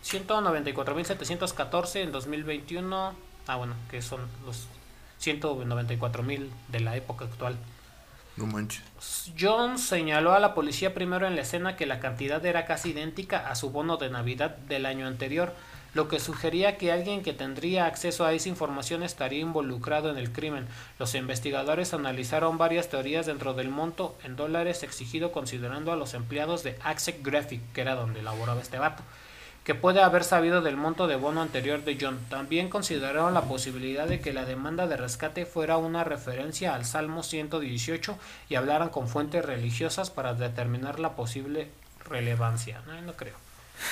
[0.00, 3.12] 194 mil 714 en 2021.
[3.46, 4.68] Ah, bueno, que son los
[5.18, 7.58] 194 mil de la época actual.
[8.36, 8.46] No.
[9.38, 13.48] John señaló a la policía primero en la escena que la cantidad era casi idéntica
[13.50, 15.52] a su bono de Navidad del año anterior,
[15.92, 20.32] lo que sugería que alguien que tendría acceso a esa información estaría involucrado en el
[20.32, 20.68] crimen.
[20.98, 26.62] Los investigadores analizaron varias teorías dentro del monto en dólares exigido considerando a los empleados
[26.62, 29.02] de Access Graphic, que era donde laboraba este vato
[29.70, 32.18] que puede haber sabido del monto de bono anterior de John.
[32.28, 37.22] También consideraron la posibilidad de que la demanda de rescate fuera una referencia al Salmo
[37.22, 41.70] 118 y hablaran con fuentes religiosas para determinar la posible
[42.04, 42.82] relevancia.
[42.88, 43.36] No, no creo.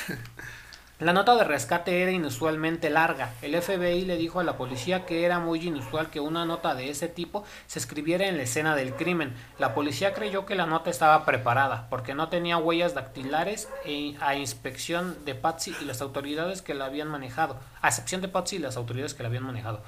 [1.00, 3.32] La nota de rescate era inusualmente larga.
[3.40, 6.90] El FBI le dijo a la policía que era muy inusual que una nota de
[6.90, 9.32] ese tipo se escribiera en la escena del crimen.
[9.60, 14.34] La policía creyó que la nota estaba preparada porque no tenía huellas dactilares e- a
[14.34, 17.60] inspección de Patsy y las autoridades que la habían manejado.
[17.80, 19.84] A excepción de Patsy y las autoridades que la habían manejado.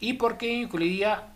[0.00, 1.28] Y porque incluía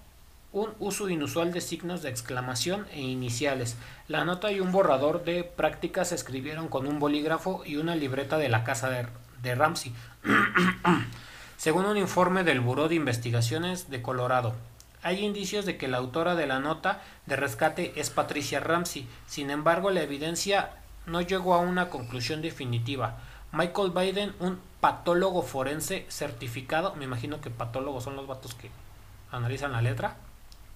[0.54, 3.76] un uso inusual de signos de exclamación e iniciales.
[4.06, 8.38] La nota y un borrador de prácticas se escribieron con un bolígrafo y una libreta
[8.38, 9.06] de la casa de,
[9.42, 9.92] de Ramsey.
[11.56, 14.54] Según un informe del Buró de Investigaciones de Colorado,
[15.02, 19.08] hay indicios de que la autora de la nota de rescate es Patricia Ramsey.
[19.26, 20.70] Sin embargo, la evidencia
[21.06, 23.18] no llegó a una conclusión definitiva.
[23.50, 28.70] Michael Biden, un patólogo forense certificado, me imagino que patólogos son los vatos que
[29.32, 30.16] analizan la letra,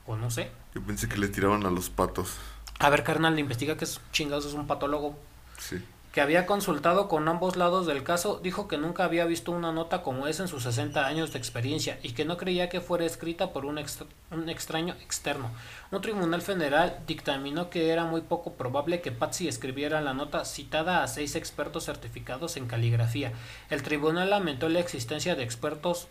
[0.09, 0.51] o no sé.
[0.75, 2.35] Yo pensé que le tiraban a los patos.
[2.81, 5.17] A ver, carnal, investiga que es chingados es un patólogo
[5.59, 5.83] Sí.
[6.13, 10.03] que había consultado con ambos lados del caso, dijo que nunca había visto una nota
[10.03, 13.53] como esa en sus 60 años de experiencia y que no creía que fuera escrita
[13.53, 15.51] por un, extra- un extraño externo.
[15.91, 21.03] Un tribunal federal dictaminó que era muy poco probable que Patsy escribiera la nota citada
[21.03, 23.33] a seis expertos certificados en caligrafía.
[23.71, 26.09] El tribunal lamentó la existencia de expertos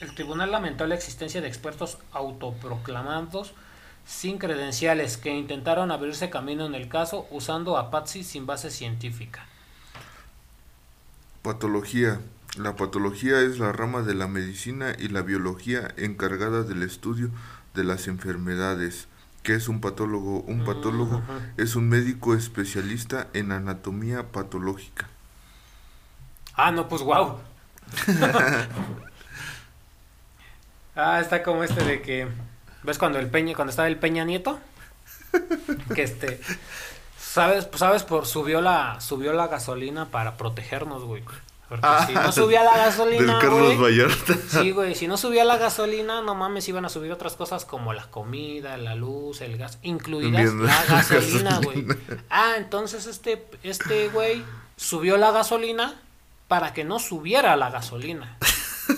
[0.00, 3.54] el tribunal lamentó la existencia de expertos autoproclamados
[4.06, 9.46] sin credenciales que intentaron abrirse camino en el caso usando a Patsy sin base científica.
[11.42, 12.20] Patología.
[12.56, 17.30] La patología es la rama de la medicina y la biología encargada del estudio
[17.74, 19.08] de las enfermedades.
[19.42, 20.40] ¿Qué es un patólogo?
[20.40, 21.22] Un patólogo
[21.56, 25.08] es un médico especialista en anatomía patológica.
[26.54, 27.38] Ah, no, pues wow.
[30.96, 32.28] ah, está como este de que.
[32.82, 34.58] ¿Ves cuando el Peña, cuando estaba el Peña Nieto?
[35.94, 36.40] Que este.
[37.18, 37.66] ¿Sabes?
[37.66, 38.02] Pues, ¿Sabes?
[38.02, 41.22] Por subió la, subió la gasolina para protegernos, güey.
[41.68, 43.38] Porque Ah, si no subía la Del gasolina.
[43.40, 44.34] Carlos güey, Vallarta.
[44.48, 47.92] Sí, güey, si no subía la gasolina, no mames, iban a subir otras cosas como
[47.92, 51.84] la comida, la luz, el gas, incluidas Bien, la la gasolina, güey.
[52.30, 54.44] Ah, entonces este, este güey
[54.76, 56.00] subió la gasolina
[56.46, 58.38] para que no subiera la gasolina.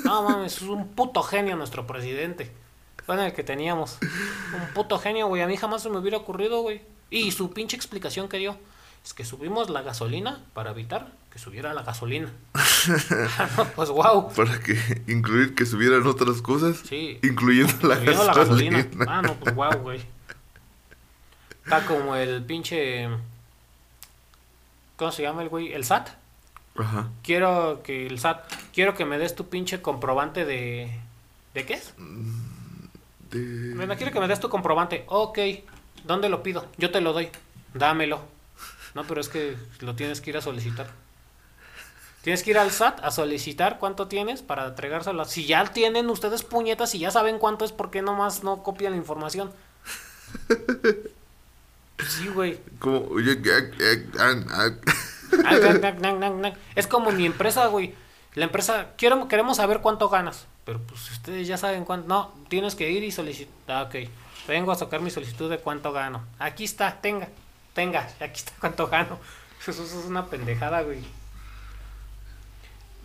[0.04, 2.52] No mames, es un puto genio nuestro presidente.
[3.06, 3.98] Bueno, el que teníamos.
[4.02, 5.42] Un puto genio, güey.
[5.42, 6.82] A mí jamás se me hubiera ocurrido, güey.
[7.10, 8.56] Y su pinche explicación que dio
[9.04, 12.30] es que subimos la gasolina para evitar que subiera la gasolina.
[13.74, 14.32] Pues wow.
[14.34, 16.82] Para que incluir que subieran otras cosas.
[16.84, 17.18] Sí.
[17.22, 18.86] Incluyendo la Incluyendo gasolina.
[19.06, 20.00] Ah, no, pues wow, güey.
[21.64, 23.08] Está como el pinche.
[24.96, 25.72] ¿Cómo se llama el güey?
[25.72, 26.08] El SAT.
[26.78, 27.08] Ajá.
[27.22, 28.44] Quiero que el SAT.
[28.72, 30.90] Quiero que me des tu pinche comprobante de.
[31.54, 31.92] ¿De qué es?
[33.30, 35.04] De- Bueno, quiero que me des tu comprobante.
[35.08, 35.38] Ok.
[36.04, 36.66] ¿Dónde lo pido?
[36.78, 37.28] Yo te lo doy.
[37.74, 38.20] Dámelo.
[38.94, 40.90] No, pero es que lo tienes que ir a solicitar.
[42.22, 45.24] Tienes que ir al SAT a solicitar cuánto tienes para entregárselo.
[45.24, 48.92] Si ya tienen ustedes puñetas y ya saben cuánto es, ¿por qué nomás no copian
[48.92, 49.52] la información?
[52.06, 52.60] Sí, güey.
[52.78, 53.08] Como,
[55.44, 56.52] ah, ah.
[56.74, 57.94] Es como mi empresa, güey.
[58.34, 60.46] La empresa, quiero, queremos saber cuánto ganas.
[60.64, 62.08] Pero pues ustedes ya saben cuánto.
[62.08, 63.86] No, tienes que ir y solicitar.
[63.86, 64.08] Ok.
[64.46, 66.22] Vengo a sacar mi solicitud de cuánto gano.
[66.38, 67.28] Aquí está, tenga.
[67.74, 69.18] Tenga, aquí está cuánto gano.
[69.60, 71.00] Eso, eso es una pendejada, güey.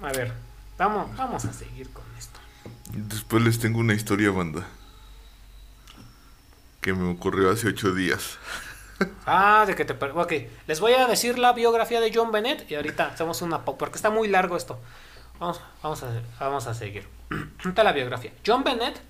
[0.02, 0.34] A ver,
[0.78, 2.40] vamos, vamos a seguir con esto.
[2.92, 4.68] Después les tengo una historia, banda.
[6.82, 8.38] Que me ocurrió hace ocho días.
[9.26, 9.94] Ah, de que te...
[9.94, 10.34] Ok,
[10.68, 13.66] les voy a decir la biografía de John Bennett y ahorita hacemos una...
[13.66, 14.80] Porque está muy largo esto.
[15.40, 16.08] Vamos, vamos, a,
[16.40, 17.08] vamos a seguir.
[17.64, 18.32] Ahorita la biografía.
[18.46, 19.02] John Bennett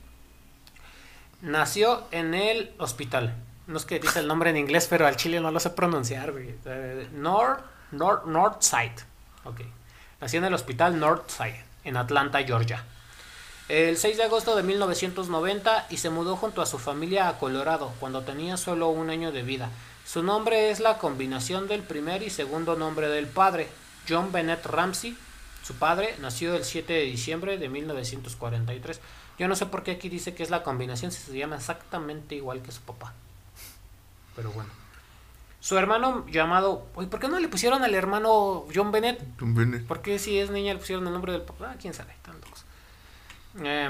[1.41, 3.35] nació en el hospital.
[3.67, 6.33] No es que dice el nombre en inglés, pero al chile no lo sé pronunciar.
[6.65, 8.95] Eh, North, North, Northside.
[9.43, 9.61] Ok.
[10.21, 12.83] Nació en el hospital Northside, en Atlanta, Georgia.
[13.73, 17.91] El 6 de agosto de 1990 y se mudó junto a su familia a Colorado
[17.99, 19.71] cuando tenía solo un año de vida.
[20.05, 23.67] Su nombre es la combinación del primer y segundo nombre del padre,
[24.07, 25.17] John Bennett Ramsey.
[25.63, 29.01] Su padre nació el 7 de diciembre de 1943.
[29.39, 32.35] Yo no sé por qué aquí dice que es la combinación si se llama exactamente
[32.35, 33.15] igual que su papá.
[34.35, 34.69] Pero bueno.
[35.61, 36.85] Su hermano llamado...
[36.95, 39.19] Uy, ¿Por qué no le pusieron al hermano John Bennett?
[39.39, 39.79] Don Bene.
[39.79, 41.71] ¿Por qué si es niña le pusieron el nombre del papá?
[41.71, 42.13] Ah, quién sabe.
[43.61, 43.89] Eh,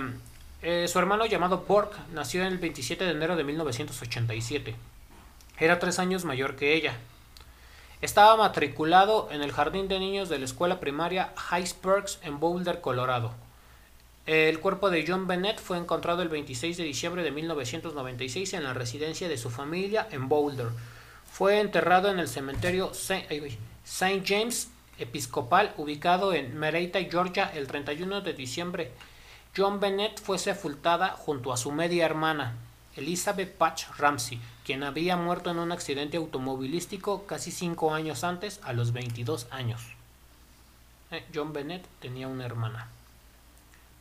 [0.62, 4.76] eh, su hermano llamado Bork nació el 27 de enero de 1987.
[5.60, 6.98] Era tres años mayor que ella.
[8.02, 11.68] Estaba matriculado en el jardín de niños de la escuela primaria High
[12.24, 13.34] en Boulder, Colorado.
[14.26, 18.74] El cuerpo de John Bennett fue encontrado el 26 de diciembre de 1996 en la
[18.74, 20.68] residencia de su familia en Boulder.
[21.30, 28.34] Fue enterrado en el cementerio Saint James Episcopal ubicado en Mereita, Georgia, el 31 de
[28.34, 28.92] diciembre.
[29.56, 32.56] John Bennett fue sepultada junto a su media hermana,
[32.96, 38.74] Elizabeth Patch Ramsey, quien había muerto en un accidente automovilístico casi cinco años antes, a
[38.74, 39.82] los 22 años.
[41.12, 42.88] Eh, John Bennett tenía una hermana.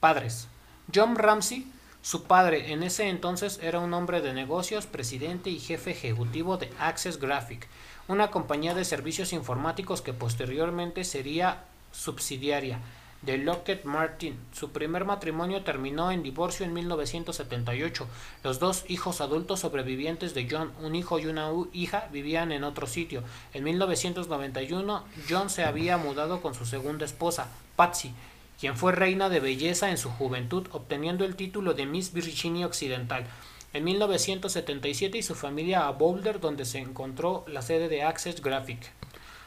[0.00, 0.48] Padres.
[0.94, 5.90] John Ramsey, su padre en ese entonces era un hombre de negocios, presidente y jefe
[5.90, 7.68] ejecutivo de Access Graphic,
[8.08, 12.80] una compañía de servicios informáticos que posteriormente sería subsidiaria
[13.22, 14.36] de Lockheed Martin.
[14.52, 18.06] Su primer matrimonio terminó en divorcio en 1978.
[18.42, 22.86] Los dos hijos adultos sobrevivientes de John, un hijo y una hija, vivían en otro
[22.86, 23.22] sitio.
[23.54, 28.12] En 1991, John se había mudado con su segunda esposa, Patsy,
[28.60, 33.24] quien fue reina de belleza en su juventud, obteniendo el título de Miss Virginia Occidental.
[33.72, 38.92] En 1977 y su familia a Boulder, donde se encontró la sede de Access Graphic.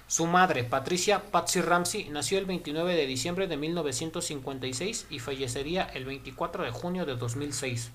[0.08, 6.06] Su madre, Patricia Patsy Ramsey, nació el 29 de diciembre de 1956 y fallecería el
[6.06, 7.92] 24 de junio de 2006.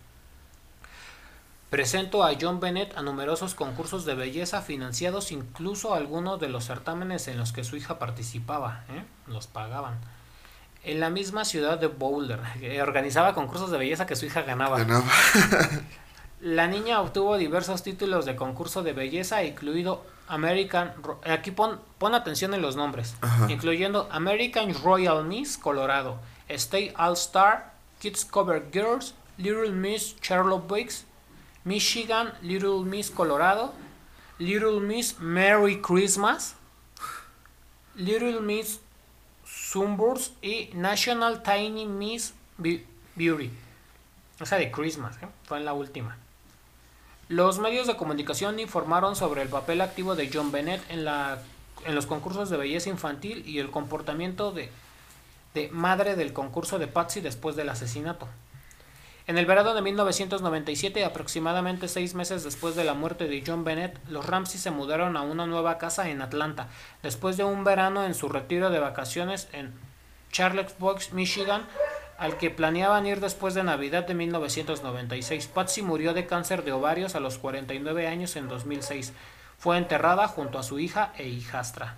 [1.70, 7.28] Presentó a John Bennett a numerosos concursos de belleza financiados, incluso algunos de los certámenes
[7.28, 9.04] en los que su hija participaba, ¿eh?
[9.28, 10.00] los pagaban.
[10.82, 12.40] En la misma ciudad de Boulder,
[12.82, 14.78] organizaba concursos de belleza que su hija ganaba.
[14.78, 15.06] Ganaba.
[16.40, 20.92] La niña obtuvo diversos títulos de concurso de belleza, incluido American.
[21.02, 23.50] Ro- Aquí pon, pon atención en los nombres, Ajá.
[23.50, 26.18] incluyendo American Royal Miss Colorado,
[26.48, 31.04] State All Star, Kids Cover Girls, Little Miss Charlotte Biggs,
[31.64, 33.72] Michigan Little Miss Colorado,
[34.38, 36.54] Little Miss Merry Christmas,
[37.96, 38.80] Little Miss
[39.44, 43.50] Sunburst y National Tiny Miss Be- Beauty.
[44.40, 45.28] Esa de Christmas, ¿eh?
[45.44, 46.16] fue en la última.
[47.30, 51.38] Los medios de comunicación informaron sobre el papel activo de John Bennett en, la,
[51.86, 54.68] en los concursos de belleza infantil y el comportamiento de,
[55.70, 58.26] madre del concurso de Patsy después del asesinato.
[59.28, 63.96] En el verano de 1997, aproximadamente seis meses después de la muerte de John Bennett,
[64.08, 66.66] los Ramsey se mudaron a una nueva casa en Atlanta,
[67.04, 69.72] después de un verano en su retiro de vacaciones en
[70.32, 71.62] Charlottesville, Michigan,
[72.20, 75.46] al que planeaban ir después de Navidad de 1996.
[75.46, 79.14] Patsy murió de cáncer de ovarios a los 49 años en 2006.
[79.58, 81.96] Fue enterrada junto a su hija e hijastra.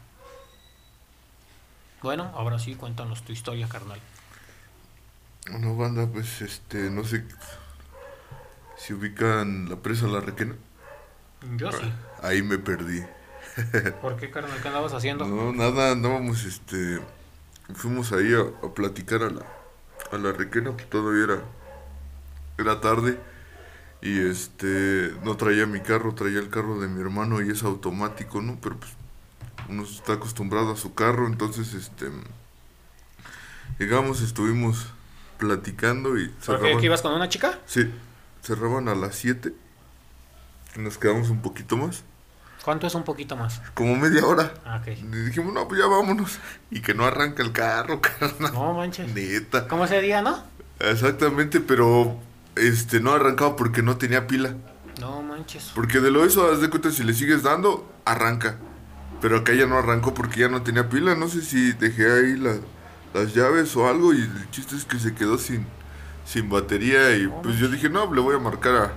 [2.03, 3.99] Bueno, ahora sí, cuéntanos tu historia, carnal.
[5.51, 7.25] Bueno, banda, pues este, no sé
[8.77, 10.55] si ubican la presa La Requena.
[11.57, 11.93] Yo sí.
[12.23, 13.03] Ahí me perdí.
[14.01, 14.63] ¿Por qué, carnal?
[14.63, 15.27] ¿Qué andabas haciendo?
[15.27, 17.01] No, nada, andábamos, este,
[17.75, 19.62] fuimos ahí a, a platicar a la,
[20.13, 21.43] a la Requena, pues todavía era,
[22.59, 23.19] era tarde.
[24.01, 28.41] Y este, no traía mi carro, traía el carro de mi hermano y es automático,
[28.41, 28.59] ¿no?
[28.61, 28.93] Pero pues
[29.69, 32.11] uno está acostumbrado a su carro, entonces este,
[33.79, 34.89] llegamos, estuvimos
[35.39, 36.77] platicando y ¿Por qué?
[36.79, 37.59] ¿Que ibas con una chica?
[37.67, 37.89] Sí,
[38.43, 39.53] cerraban a las 7.
[40.77, 42.03] Nos quedamos un poquito más,
[42.65, 43.61] ¿Cuánto es un poquito más?
[43.75, 44.53] como media hora.
[44.65, 44.89] Ah, ok.
[44.99, 46.39] Y dijimos, no, pues ya vámonos.
[46.71, 48.53] Y que no arranca el carro, carnal.
[48.53, 49.13] No manches.
[49.13, 49.67] Neta.
[49.69, 50.43] ¿Cómo ese día, no?
[50.79, 52.17] Exactamente, pero
[52.57, 54.55] este no arrancaba porque no tenía pila.
[55.01, 55.73] No manches.
[55.75, 58.57] Porque de lo eso, haz de cuenta, si le sigues dando, arranca.
[59.21, 61.15] Pero acá ya no arrancó porque ya no tenía pila.
[61.15, 62.59] No sé si dejé ahí la-
[63.15, 64.13] las llaves o algo.
[64.13, 65.67] Y el chiste es que se quedó sin,
[66.25, 67.17] sin batería.
[67.17, 68.93] Y pues yo dije, no, le voy a marcar a,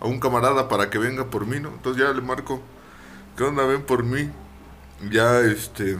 [0.00, 1.68] a un camarada para que venga por mí, ¿no?
[1.70, 2.60] Entonces ya le marco,
[3.40, 3.64] ¿qué onda?
[3.64, 4.30] Ven por mí.
[5.10, 5.96] Ya este.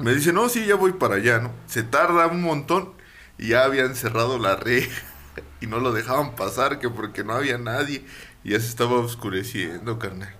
[0.00, 1.52] Me dice, no, sí, ya voy para allá, ¿no?
[1.66, 2.92] Se tarda un montón
[3.38, 5.04] y ya habían cerrado la reja
[5.60, 8.04] y no lo dejaban pasar, que porque no había nadie
[8.42, 10.34] y ya se estaba oscureciendo, carnal.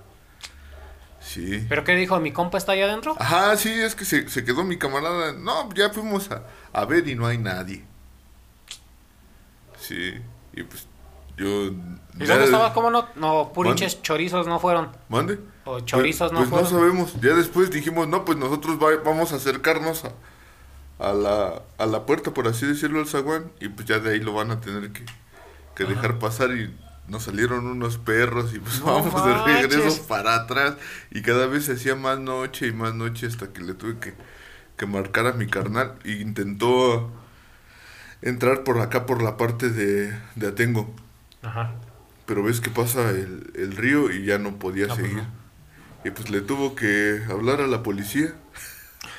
[1.20, 1.64] Sí.
[1.68, 2.18] ¿Pero qué dijo?
[2.18, 3.14] ¿Mi compa está allá adentro?
[3.20, 5.34] Ajá, sí, es que se, se quedó mi camarada.
[5.34, 7.84] No, ya fuimos a, a ver y no hay nadie.
[9.78, 10.14] Sí,
[10.52, 10.88] y pues
[11.36, 11.66] yo...
[12.18, 12.74] ¿Y dónde estaba?
[12.74, 13.06] ¿Cómo no?
[13.14, 14.90] No, purinches chorizos no fueron.
[15.08, 15.38] ¿Mande?
[15.68, 17.14] O chorizos no pues, pues no sabemos.
[17.20, 20.12] Ya después dijimos, no, pues nosotros va- vamos a acercarnos a,
[20.98, 23.52] a, la, a la puerta, por así decirlo, al zaguán.
[23.60, 25.04] Y pues ya de ahí lo van a tener que,
[25.76, 26.52] que dejar pasar.
[26.56, 26.74] Y
[27.08, 30.76] nos salieron unos perros y pues No vamos de regreso para atrás.
[31.10, 34.14] Y cada vez se hacía más noche y más noche hasta que le tuve que,
[34.76, 35.98] que marcar a mi carnal.
[36.04, 37.12] Y intentó
[38.22, 40.94] entrar por acá, por la parte de, de Atengo.
[41.42, 41.80] Ajá.
[42.26, 45.16] Pero ves que pasa el, el río y ya no podía No, pues seguir.
[45.22, 45.45] no.
[46.06, 48.32] Y pues le tuvo que hablar a la policía.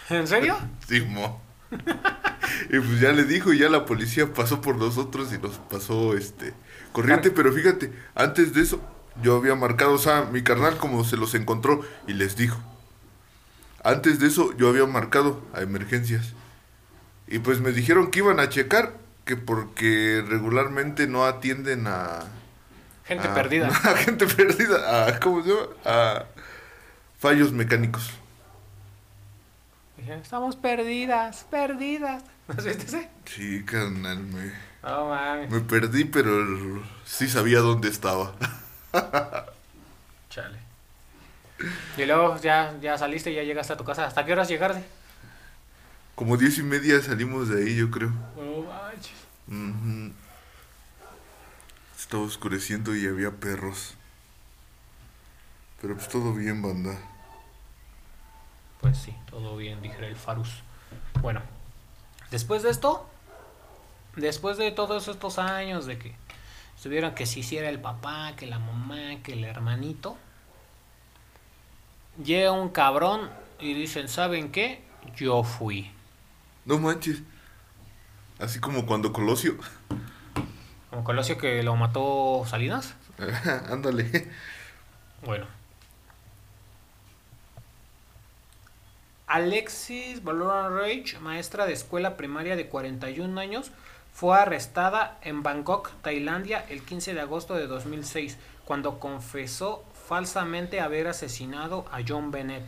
[0.09, 0.57] ¿En serio?
[0.87, 1.41] Simo.
[2.69, 6.15] y pues ya le dijo y ya la policía pasó por nosotros y nos pasó
[6.15, 6.53] este
[6.93, 7.29] corriente.
[7.29, 8.79] Pero fíjate, antes de eso
[9.21, 12.57] yo había marcado, o sea, mi carnal como se los encontró y les dijo.
[13.83, 16.35] Antes de eso yo había marcado a emergencias.
[17.27, 18.93] Y pues me dijeron que iban a checar
[19.25, 22.23] que porque regularmente no atienden a...
[23.03, 23.67] Gente a- perdida.
[23.83, 25.07] A gente perdida.
[25.07, 25.67] A, ¿Cómo se llama?
[25.83, 26.25] A
[27.19, 28.11] fallos mecánicos.
[30.07, 32.23] Estamos perdidas, perdidas.
[32.47, 33.09] ¿No viste ese?
[33.25, 34.53] Sí, carnal, me,
[34.83, 35.49] No mames.
[35.49, 38.33] me perdí, pero sí sabía dónde estaba.
[40.29, 40.59] Chale.
[41.97, 44.05] Y luego ya, ya saliste y ya llegaste a tu casa.
[44.05, 44.83] ¿Hasta qué horas llegaste?
[46.15, 48.09] Como diez y media salimos de ahí, yo creo.
[48.35, 49.11] No manches.
[49.47, 50.13] Ujú.
[51.99, 53.95] Estaba oscureciendo y había perros.
[55.81, 56.97] Pero pues todo bien, banda.
[58.81, 60.61] Pues sí, todo bien, dijera el Farus.
[61.21, 61.41] Bueno,
[62.31, 63.07] después de esto,
[64.15, 66.15] después de todos estos años de que
[66.75, 70.17] estuvieron que si hiciera el papá, que la mamá, que el hermanito,
[72.23, 74.83] llega un cabrón y dicen, ¿saben qué?
[75.15, 75.91] Yo fui.
[76.65, 77.21] No manches.
[78.39, 79.57] Así como cuando Colosio.
[80.89, 82.95] Como Colosio que lo mató Salinas.
[83.69, 84.29] Ándale.
[85.23, 85.56] Bueno.
[89.27, 93.71] Alexis Valoran Rage, maestra de escuela primaria de 41 años,
[94.13, 101.07] fue arrestada en Bangkok, Tailandia, el 15 de agosto de 2006, cuando confesó falsamente haber
[101.07, 102.63] asesinado a John Bennett.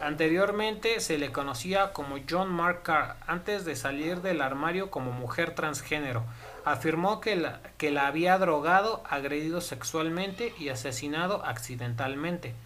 [0.00, 5.54] Anteriormente se le conocía como John Mark Carr, antes de salir del armario como mujer
[5.54, 6.24] transgénero.
[6.64, 12.56] Afirmó que la, que la había drogado, agredido sexualmente y asesinado accidentalmente.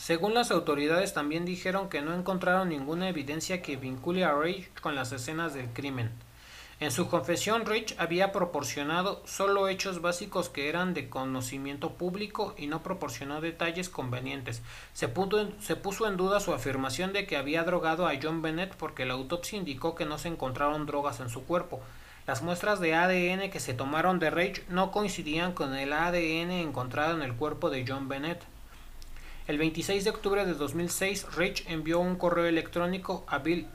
[0.00, 4.94] Según las autoridades también dijeron que no encontraron ninguna evidencia que vincule a Rage con
[4.94, 6.10] las escenas del crimen.
[6.80, 12.66] En su confesión, Rich había proporcionado solo hechos básicos que eran de conocimiento público y
[12.66, 14.62] no proporcionó detalles convenientes.
[14.94, 19.12] Se, puso en, duda su afirmación de que había drogado a John Bennett porque la
[19.12, 21.78] autopsia indicó que no se encontraron drogas en su cuerpo.
[22.26, 27.14] Las muestras de ADN que se tomaron de Rage no coincidían con el ADN encontrado
[27.14, 28.42] en el cuerpo de John Bennett.
[29.50, 33.66] El 26 de octubre de 2006, Rage envió un correo electrónico a Bill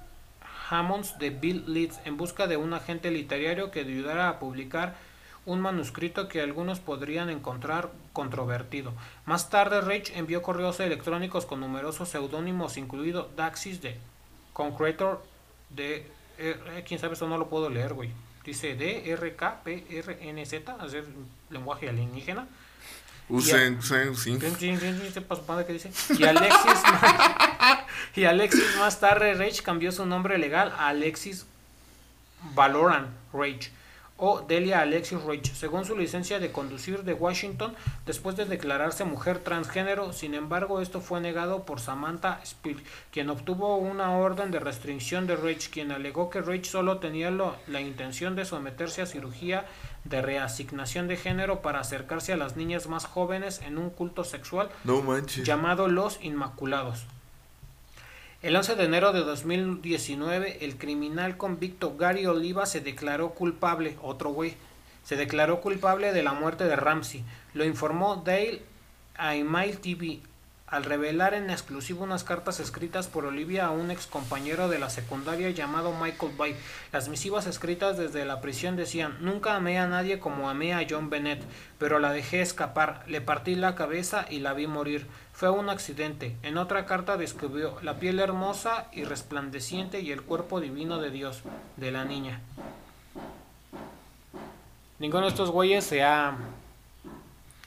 [0.70, 4.96] Hammonds de Bill Leeds en busca de un agente literario que ayudara a publicar
[5.46, 8.94] un manuscrito que algunos podrían encontrar controvertido.
[9.26, 13.98] Más tarde, Rage envió correos electrónicos con numerosos seudónimos, incluido Daxis de
[14.54, 15.22] Concretor
[15.72, 16.10] de...
[16.88, 18.12] quién sabe, eso no lo puedo leer, güey.
[18.46, 21.14] Dice D-R-K-P-R-N-Z, es decir,
[21.50, 22.48] lenguaje alienígena.
[23.28, 24.38] Usen, usen, sí.
[24.40, 25.92] Qué dice.
[26.18, 26.80] Y Alexis,
[28.16, 31.46] y Alexis más tarde Rage cambió su nombre legal a Alexis
[32.54, 33.72] Valoran Rage
[34.18, 39.40] o Delia Alexis Rage, según su licencia de conducir de Washington, después de declararse mujer
[39.40, 40.14] transgénero.
[40.14, 45.36] Sin embargo, esto fue negado por Samantha Spill, quien obtuvo una orden de restricción de
[45.36, 49.66] Rage, quien alegó que Rage solo tenía lo- la intención de someterse a cirugía
[50.06, 54.70] de reasignación de género para acercarse a las niñas más jóvenes en un culto sexual
[54.86, 55.02] No
[55.44, 57.06] llamado Los Inmaculados.
[58.46, 64.30] El 11 de enero de 2019, el criminal convicto Gary Oliva se declaró culpable, otro
[64.30, 64.54] güey,
[65.04, 67.24] se declaró culpable de la muerte de Ramsey.
[67.56, 68.62] Lo informó Dale
[69.16, 70.20] a Email TV
[70.68, 74.90] al revelar en exclusivo unas cartas escritas por Olivia a un ex compañero de la
[74.90, 76.56] secundaria llamado Michael Bay.
[76.92, 81.10] Las misivas escritas desde la prisión decían, nunca amé a nadie como amé a John
[81.10, 81.44] Bennett,
[81.78, 85.06] pero la dejé escapar, le partí la cabeza y la vi morir.
[85.34, 86.36] Fue un accidente.
[86.42, 91.44] En otra carta describió la piel hermosa y resplandeciente y el cuerpo divino de Dios,
[91.78, 92.42] de la niña.
[94.98, 96.38] Ninguno de estos güeyes se ha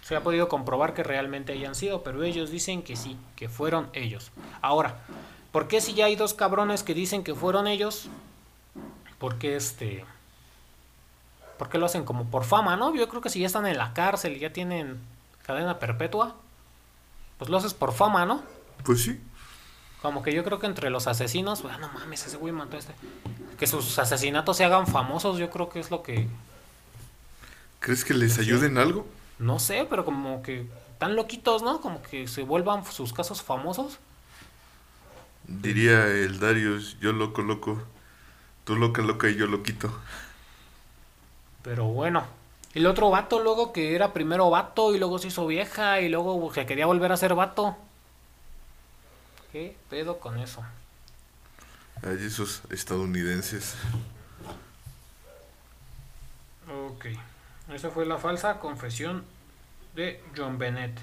[0.08, 3.90] se ha podido comprobar que realmente hayan sido, pero ellos dicen que sí, que fueron
[3.92, 4.30] ellos.
[4.62, 5.00] Ahora,
[5.52, 8.08] ¿por qué si ya hay dos cabrones que dicen que fueron ellos?
[9.18, 10.06] ¿Por qué este?
[11.58, 12.94] ¿Por qué lo hacen como por fama, no?
[12.94, 14.98] Yo creo que si ya están en la cárcel y ya tienen
[15.42, 16.36] cadena perpetua,
[17.36, 18.42] pues lo haces por fama, ¿no?
[18.84, 19.20] Pues sí.
[20.00, 22.78] Como que yo creo que entre los asesinos, bueno, no mames, ese güey mató a
[22.78, 22.94] este.
[23.58, 26.28] Que sus asesinatos se hagan famosos, yo creo que es lo que
[27.80, 29.06] ¿Crees que les ayuden algo?
[29.38, 30.66] No sé, pero como que
[30.98, 31.80] tan loquitos, ¿no?
[31.80, 33.98] Como que se vuelvan sus casos famosos.
[35.46, 37.82] Diría el Darius, yo loco, loco.
[38.64, 39.92] Tú loca, loca y yo loquito.
[41.62, 42.24] Pero bueno.
[42.74, 46.52] El otro vato luego que era primero vato y luego se hizo vieja y luego
[46.52, 47.76] que quería volver a ser vato.
[49.52, 50.62] ¿Qué pedo con eso?
[52.02, 53.74] Ay, esos estadounidenses.
[56.68, 57.06] Ok.
[57.72, 59.24] Esa fue la falsa confesión
[59.94, 60.98] de John Bennett.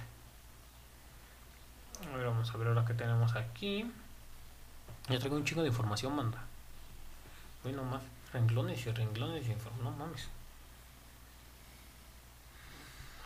[2.11, 3.89] A ver, vamos a ver ahora qué tenemos aquí.
[5.09, 6.43] Ya traigo un chingo de información, manda.
[7.63, 8.01] Uy, no más.
[8.33, 10.27] Renglones y renglones y inform- No mames.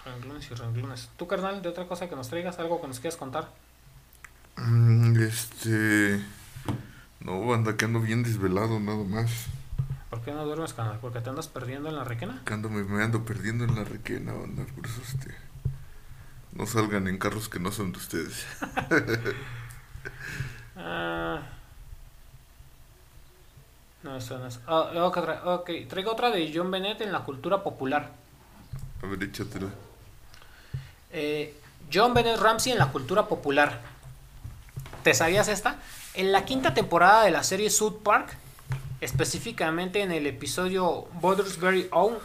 [0.06, 1.10] Renglones y renglones.
[1.18, 2.60] ¿Tú, carnal, de otra cosa que nos traigas?
[2.60, 3.50] ¿Algo que nos quieras contar?
[4.58, 6.24] Mm, Este.
[7.22, 9.46] No, banda, que ando bien desvelado, nada más.
[10.10, 10.98] ¿Por qué no duermes, carnal?
[11.00, 12.42] ¿Porque te andas perdiendo en la requena?
[12.46, 14.66] Que ando, me, me ando perdiendo en la requena, banda.
[14.76, 15.36] Por eso, este.
[16.54, 18.46] No salgan en carros que no son de ustedes.
[20.82, 21.42] Ah.
[24.04, 24.60] No, eso no es.
[24.66, 28.12] Ah, ok, tra- ok, traigo otra de John Bennett en la cultura popular.
[29.04, 29.68] A ver, échatela.
[31.12, 31.60] Eh,
[31.94, 33.82] John Bennett Ramsey en la cultura popular.
[35.04, 35.76] ¿Te sabías esta?
[36.14, 38.38] En la quinta temporada de la serie South Park,
[39.02, 42.18] específicamente en el episodio Borders Very Own,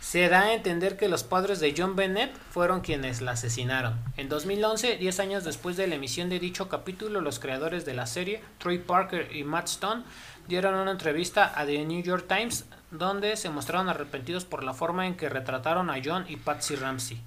[0.00, 3.98] se da a entender que los padres de John Bennett fueron quienes la asesinaron.
[4.16, 8.06] En 2011, 10 años después de la emisión de dicho capítulo, los creadores de la
[8.06, 10.04] serie, Troy Parker y Matt Stone,
[10.46, 15.08] dieron una entrevista a The New York Times donde se mostraron arrepentidos por la forma
[15.08, 17.20] en que retrataron a John y Patsy Ramsey.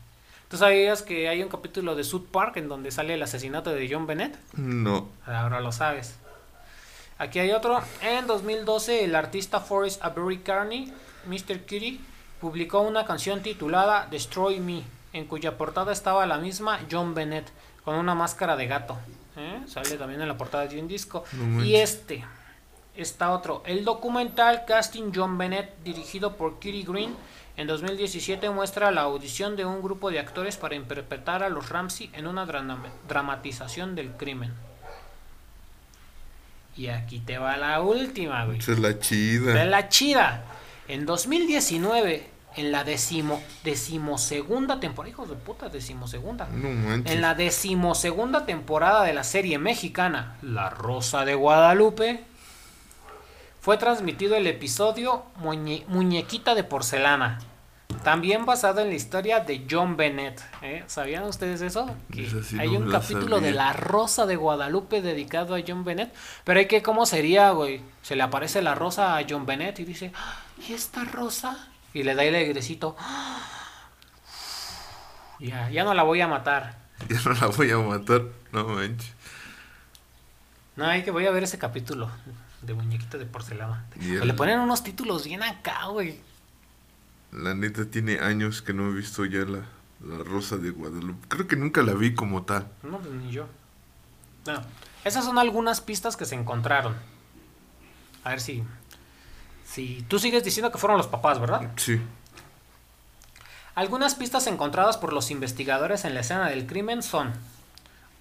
[0.47, 3.89] ¿Tú sabías que hay un capítulo de South Park en donde sale el asesinato de
[3.91, 4.37] John Bennett?
[4.53, 5.09] No.
[5.25, 6.15] Ahora lo sabes.
[7.19, 7.79] Aquí hay otro.
[8.01, 10.91] En 2012, el artista Forrest Avery Carney,
[11.27, 11.65] Mr.
[11.65, 11.99] Kitty,
[12.41, 17.47] publicó una canción titulada Destroy Me, en cuya portada estaba la misma John Bennett,
[17.83, 18.97] con una máscara de gato.
[19.35, 19.61] ¿Eh?
[19.67, 21.23] Sale también en la portada de un disco.
[21.33, 22.23] No y este,
[22.95, 23.63] está otro.
[23.65, 27.15] El documental Casting John Bennett, dirigido por Kitty Green,
[27.57, 32.09] en 2017 muestra la audición de un grupo de actores para interpretar a los Ramsey
[32.13, 34.53] en una drama- dramatización del crimen.
[36.79, 38.59] Y aquí te va la última, güey.
[38.59, 39.65] Esa es la chida.
[39.65, 40.45] la chida.
[40.87, 42.25] En 2019,
[42.55, 46.47] en la decimo, decimosegunda temporada, hijos de puta, decimosegunda.
[46.49, 47.13] No manches.
[47.13, 52.23] En la decimosegunda temporada de la serie mexicana La Rosa de Guadalupe,
[53.59, 57.39] fue transmitido el episodio Muñe- Muñequita de Porcelana,
[58.03, 60.41] también basado en la historia de John Bennett.
[60.61, 60.83] ¿eh?
[60.87, 61.95] ¿Sabían ustedes eso?
[62.11, 63.51] Que sí hay no un capítulo de.
[63.51, 66.13] La Rosa de Guadalupe dedicado a John Bennett.
[66.43, 67.81] Pero hay que, ¿cómo sería, güey?
[68.01, 70.37] Se le aparece la rosa a John Bennett y dice, "Ah,
[70.67, 71.67] ¿y esta rosa?
[71.93, 72.95] Y le da el airecito.
[75.39, 76.77] Ya, ya no la voy a matar.
[77.09, 78.23] Ya no la voy a matar.
[78.51, 79.13] No manches.
[80.75, 82.09] No, hay que voy a ver ese capítulo
[82.61, 83.85] de muñequita de porcelana.
[83.99, 86.19] El- Le ponen unos títulos bien acá, güey.
[87.31, 89.63] La neta tiene años que no he visto ya la,
[90.05, 91.27] la Rosa de Guadalupe.
[91.27, 92.67] Creo que nunca la vi como tal.
[92.83, 93.47] No, pues ni yo.
[94.45, 94.61] Bueno,
[95.03, 96.95] esas son algunas pistas que se encontraron.
[98.23, 98.63] A ver si.
[99.65, 101.71] Si tú sigues diciendo que fueron los papás, ¿verdad?
[101.75, 102.01] Sí.
[103.75, 107.33] Algunas pistas encontradas por los investigadores en la escena del crimen son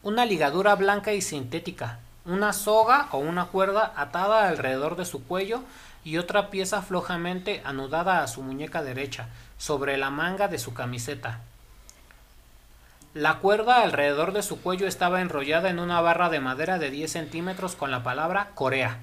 [0.02, 5.62] una ligadura blanca y sintética, una soga o una cuerda atada alrededor de su cuello
[6.04, 9.28] y otra pieza flojamente anudada a su muñeca derecha,
[9.58, 11.40] sobre la manga de su camiseta.
[13.14, 17.10] La cuerda alrededor de su cuello estaba enrollada en una barra de madera de 10
[17.10, 18.98] centímetros con la palabra Corea,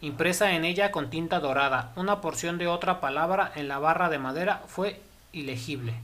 [0.00, 1.92] impresa en ella con tinta dorada.
[1.96, 5.00] Una porción de otra palabra en la barra de madera fue
[5.32, 5.94] ilegible.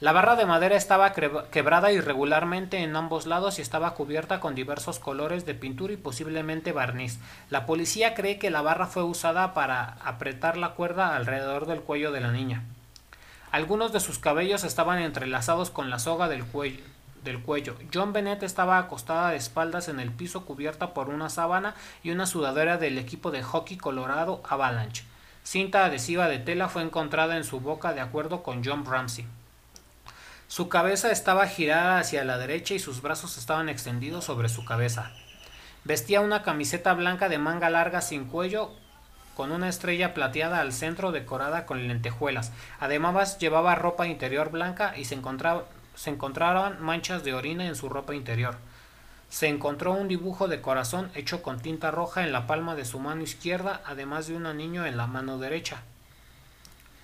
[0.00, 5.00] La barra de madera estaba quebrada irregularmente en ambos lados y estaba cubierta con diversos
[5.00, 7.18] colores de pintura y posiblemente barniz.
[7.50, 12.12] La policía cree que la barra fue usada para apretar la cuerda alrededor del cuello
[12.12, 12.62] de la niña.
[13.50, 16.84] Algunos de sus cabellos estaban entrelazados con la soga del cuello.
[17.24, 17.74] Del cuello.
[17.92, 21.74] John Bennett estaba acostada de espaldas en el piso cubierta por una sábana
[22.04, 25.02] y una sudadera del equipo de hockey colorado Avalanche.
[25.42, 29.26] Cinta adhesiva de tela fue encontrada en su boca de acuerdo con John Ramsey.
[30.48, 35.12] Su cabeza estaba girada hacia la derecha y sus brazos estaban extendidos sobre su cabeza.
[35.84, 38.70] Vestía una camiseta blanca de manga larga sin cuello
[39.36, 42.50] con una estrella plateada al centro decorada con lentejuelas.
[42.80, 47.90] Además llevaba ropa interior blanca y se, encontraba, se encontraban manchas de orina en su
[47.90, 48.56] ropa interior.
[49.28, 52.98] Se encontró un dibujo de corazón hecho con tinta roja en la palma de su
[53.00, 55.82] mano izquierda, además de un niño en la mano derecha.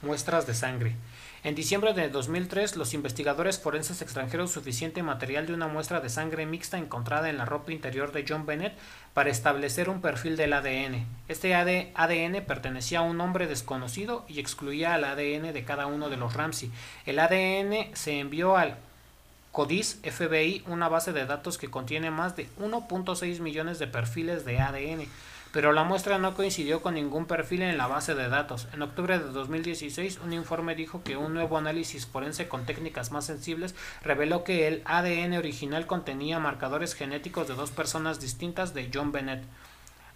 [0.01, 0.97] Muestras de sangre.
[1.45, 6.47] En diciembre de 2003, los investigadores forenses extrajeron suficiente material de una muestra de sangre
[6.47, 8.73] mixta encontrada en la ropa interior de John Bennett
[9.13, 11.07] para establecer un perfil del ADN.
[11.29, 16.09] Este AD ADN pertenecía a un hombre desconocido y excluía al ADN de cada uno
[16.09, 16.71] de los Ramsey.
[17.05, 18.79] El ADN se envió al
[19.53, 24.61] CODIS FBI, una base de datos que contiene más de 1.6 millones de perfiles de
[24.61, 25.07] ADN,
[25.55, 28.67] pero la muestra no coincidió con ningún perfil en la base de datos.
[28.73, 33.27] En octubre de 2016, un informe dijo que un nuevo análisis forense con técnicas más
[33.27, 39.13] sensibles reveló que el ADN original contenía marcadores genéticos de dos personas distintas de John
[39.13, 39.45] Bennett.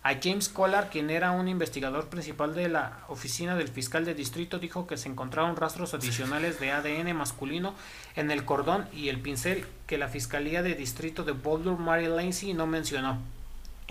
[0.03, 4.59] A James Collar, quien era un investigador principal de la oficina del fiscal de distrito,
[4.59, 7.74] dijo que se encontraron rastros adicionales de ADN masculino
[8.16, 12.55] en el cordón y el pincel que la fiscalía de distrito de Boulder, Mary Lancy,
[12.55, 13.20] no mencionó,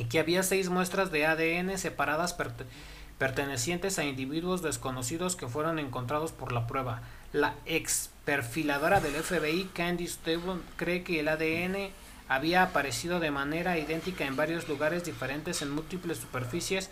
[0.06, 2.66] que había seis muestras de ADN separadas perte-
[3.18, 7.02] pertenecientes a individuos desconocidos que fueron encontrados por la prueba.
[7.34, 11.92] La ex perfiladora del FBI, Candice Stable, cree que el ADN
[12.30, 16.90] había aparecido de manera idéntica en varios lugares diferentes en múltiples superficies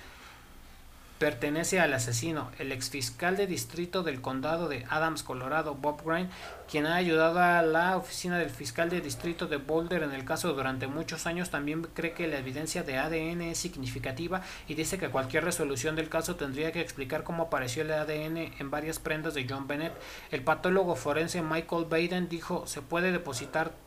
[1.18, 6.30] pertenece al asesino, el exfiscal de distrito del condado de Adams, Colorado, Bob Grine,
[6.70, 10.54] quien ha ayudado a la oficina del fiscal de distrito de Boulder en el caso
[10.54, 15.10] durante muchos años, también cree que la evidencia de ADN es significativa y dice que
[15.10, 19.46] cualquier resolución del caso tendría que explicar cómo apareció el ADN en varias prendas de
[19.50, 19.94] John Bennett.
[20.32, 23.85] El patólogo forense Michael Baden dijo, se puede depositar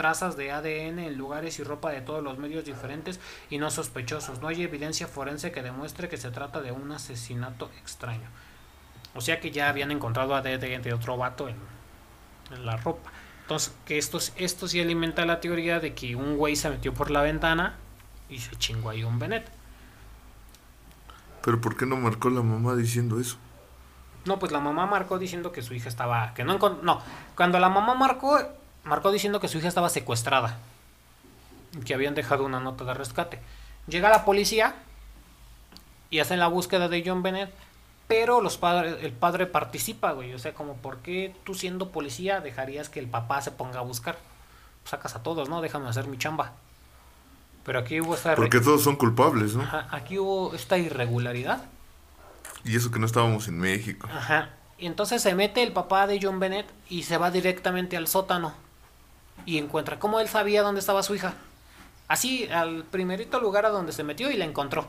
[0.00, 3.20] trazas de ADN en lugares y ropa de todos los medios diferentes
[3.50, 4.40] y no sospechosos.
[4.40, 8.26] No hay evidencia forense que demuestre que se trata de un asesinato extraño.
[9.14, 11.56] O sea que ya habían encontrado ADN de otro vato en,
[12.50, 13.10] en la ropa.
[13.42, 17.10] Entonces, que esto, esto sí alimenta la teoría de que un güey se metió por
[17.10, 17.76] la ventana
[18.30, 19.50] y se chingó ahí un Bennett.
[21.42, 23.36] Pero ¿por qué no marcó la mamá diciendo eso?
[24.24, 26.32] No, pues la mamá marcó diciendo que su hija estaba.
[26.32, 27.02] que no No,
[27.36, 28.38] cuando la mamá marcó,
[28.84, 30.58] marcó diciendo que su hija estaba secuestrada.
[31.72, 33.40] y Que habían dejado una nota de rescate.
[33.86, 34.74] Llega la policía
[36.10, 37.52] y hacen la búsqueda de John Bennett,
[38.08, 40.34] pero los padres, el padre participa, güey.
[40.34, 43.82] O sea, como, ¿por qué tú siendo policía dejarías que el papá se ponga a
[43.82, 44.18] buscar?
[44.84, 45.60] Sacas a todos, ¿no?
[45.60, 46.52] Déjame hacer mi chamba.
[47.64, 49.62] Pero aquí hubo esta, Porque todos son culpables, ¿no?
[49.62, 51.62] Ajá, aquí hubo esta irregularidad.
[52.64, 54.08] Y eso que no estábamos en México.
[54.12, 54.50] Ajá.
[54.78, 58.54] Y entonces se mete el papá de John Bennett y se va directamente al sótano.
[59.46, 61.34] Y encuentra cómo él sabía dónde estaba su hija.
[62.08, 64.86] Así, al primerito lugar a donde se metió y la encontró.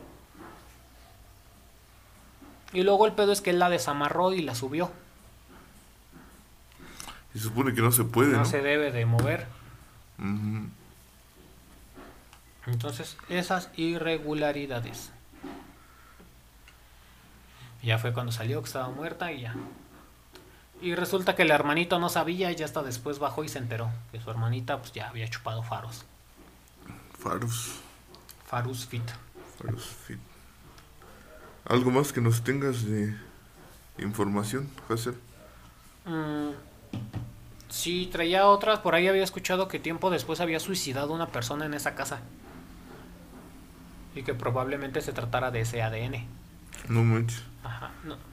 [2.73, 4.91] Y luego el pedo es que él la desamarró y la subió.
[7.33, 8.45] Y se supone que no se puede, No ¿no?
[8.45, 9.47] se debe de mover.
[12.67, 15.11] Entonces, esas irregularidades.
[17.83, 19.55] Ya fue cuando salió que estaba muerta y ya.
[20.81, 23.91] Y resulta que el hermanito no sabía y ya hasta después bajó y se enteró
[24.11, 26.05] que su hermanita pues ya había chupado faros.
[27.19, 27.75] Faros.
[28.47, 29.03] Farus Fit.
[29.57, 30.19] Faros Fit.
[31.65, 33.15] ¿Algo más que nos tengas de
[33.99, 35.15] información, Hazel?
[36.05, 36.49] Mm,
[37.69, 38.79] sí, traía otras.
[38.79, 42.21] Por ahí había escuchado que tiempo después había suicidado una persona en esa casa.
[44.15, 46.25] Y que probablemente se tratara de ese ADN.
[46.89, 47.43] No manches.
[47.63, 48.30] Ajá, no.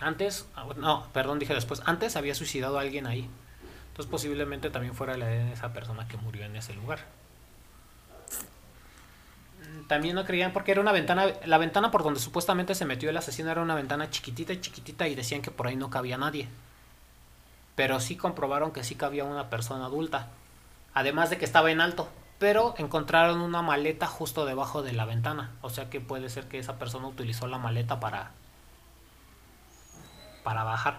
[0.00, 1.82] Antes, ah, no, perdón, dije después.
[1.84, 3.28] Antes había suicidado a alguien ahí.
[3.88, 7.00] Entonces posiblemente también fuera la de esa persona que murió en ese lugar.
[9.88, 13.16] También no creían porque era una ventana, la ventana por donde supuestamente se metió el
[13.16, 16.48] asesino era una ventana chiquitita y chiquitita y decían que por ahí no cabía nadie.
[17.74, 20.28] Pero sí comprobaron que sí cabía una persona adulta.
[20.94, 22.08] Además de que estaba en alto.
[22.38, 25.50] Pero encontraron una maleta justo debajo de la ventana.
[25.60, 28.32] O sea que puede ser que esa persona utilizó la maleta para
[30.42, 30.98] para bajar.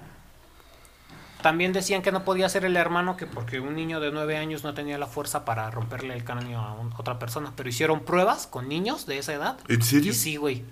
[1.41, 4.63] También decían que no podía ser el hermano, que porque un niño de 9 años
[4.63, 7.51] no tenía la fuerza para romperle el cráneo a un- otra persona.
[7.55, 9.57] Pero hicieron pruebas con niños de esa edad.
[9.67, 10.11] ¿En serio?
[10.11, 10.63] Y sí, güey.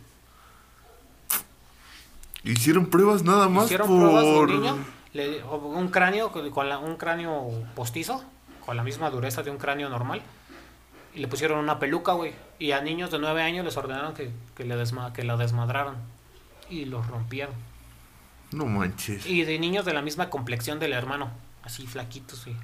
[2.43, 3.99] Hicieron pruebas nada más Hicieron por...
[3.99, 4.78] pruebas de un niño,
[5.13, 8.24] le- un cráneo con con la- un cráneo postizo,
[8.65, 10.22] con la misma dureza de un cráneo normal.
[11.15, 12.34] Y le pusieron una peluca, güey.
[12.59, 15.95] Y a niños de 9 años les ordenaron que, que, le desma- que la desmadraron.
[16.70, 17.55] Y los rompieron.
[18.52, 19.26] No manches.
[19.26, 21.30] Y de niños de la misma complexión del hermano.
[21.64, 22.58] Así flaquitos, güey.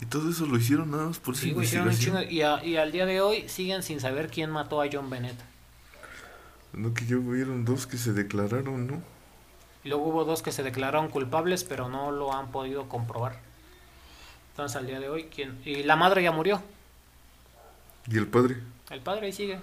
[0.00, 2.28] Y todo eso lo hicieron nada más por Sí, güey, hicieron un investigación.
[2.28, 2.34] chingo.
[2.34, 5.36] Y, a- y al día de hoy siguen sin saber quién mató a John Bennett.
[6.72, 9.02] No, que ya hubieron dos que se declararon, ¿no?
[9.84, 13.38] Y luego hubo dos que se declararon culpables, pero no lo han podido comprobar.
[14.50, 15.60] Entonces al día de hoy, ¿quién?
[15.64, 16.62] Y la madre ya murió.
[18.08, 18.56] ¿Y el padre?
[18.90, 19.58] El padre ahí sigue.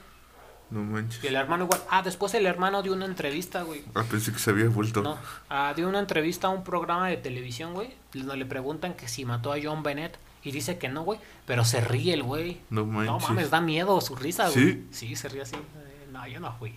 [0.71, 1.23] No manches.
[1.23, 1.81] Y el hermano igual.
[1.89, 3.83] Ah, después el hermano dio una entrevista, güey.
[3.93, 5.01] Ah, pensé que se había vuelto.
[5.01, 5.17] No,
[5.49, 7.93] ah, dio una entrevista a un programa de televisión, güey.
[8.13, 10.17] Donde le preguntan que si mató a John Bennett.
[10.43, 11.19] Y dice que no, güey.
[11.45, 12.61] Pero se ríe el güey.
[12.69, 13.11] No manches.
[13.11, 14.61] No mames, da miedo su risa, ¿Sí?
[14.61, 14.83] güey.
[14.91, 15.55] Sí, se ríe así.
[15.55, 16.73] Eh, No, yo no fui.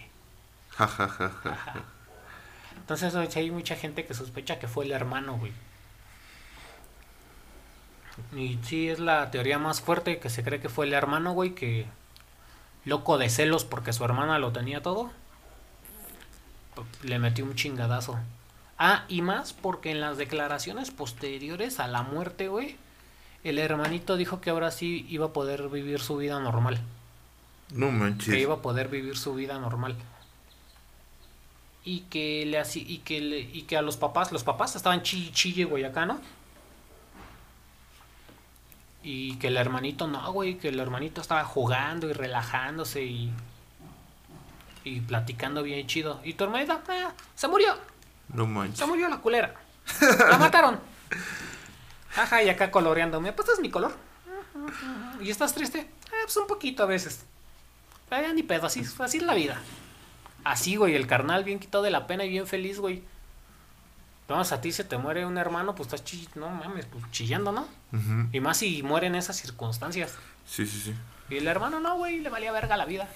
[0.70, 1.74] Ja, ja, ja, ja, ja.
[2.76, 5.52] Entonces hay mucha gente que sospecha que fue el hermano, güey.
[8.36, 11.54] Y sí, es la teoría más fuerte que se cree que fue el hermano, güey,
[11.54, 11.86] que
[12.84, 15.10] loco de celos porque su hermana lo tenía todo.
[17.02, 18.18] Le metió un chingadazo.
[18.78, 22.76] Ah, y más porque en las declaraciones posteriores a la muerte, güey,
[23.44, 26.80] el hermanito dijo que ahora sí iba a poder vivir su vida normal.
[27.70, 28.34] No Que manches.
[28.36, 29.94] iba a poder vivir su vida normal.
[31.84, 35.02] Y que le así y que le- y que a los papás, los papás estaban
[35.02, 36.18] chille chille, güey, acá, ¿no?
[39.04, 43.30] Y que el hermanito no, güey, que el hermanito estaba jugando y relajándose y
[44.84, 46.20] y platicando bien chido.
[46.24, 47.74] Y tu hermanita, ah, se murió,
[48.28, 48.78] No manches.
[48.78, 49.54] se murió la culera.
[50.30, 50.78] La mataron.
[52.16, 53.32] Ajá, y acá coloreándome.
[53.32, 53.94] Pues este es mi color.
[55.20, 55.88] ¿Y estás triste?
[56.08, 57.24] Ah, pues un poquito a veces.
[58.10, 59.60] Ya ni pedo, así, así es la vida.
[60.44, 63.02] Así, güey, el carnal bien quitado de la pena y bien feliz, güey.
[64.26, 67.52] Vamos, a ti se te muere un hermano, pues estás chi no mames, pues chillando,
[67.52, 67.68] ¿no?
[68.32, 70.14] Y más si muere en esas circunstancias.
[70.46, 70.94] Sí, sí, sí.
[71.28, 73.08] Y el hermano no, güey, le valía verga la vida.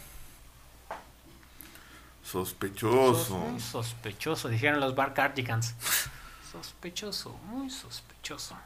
[2.23, 3.39] Sospechoso.
[3.39, 5.75] Muy sospechoso, dijeron los Bar Cardigans.
[6.53, 8.57] Sospechoso, muy sospechoso.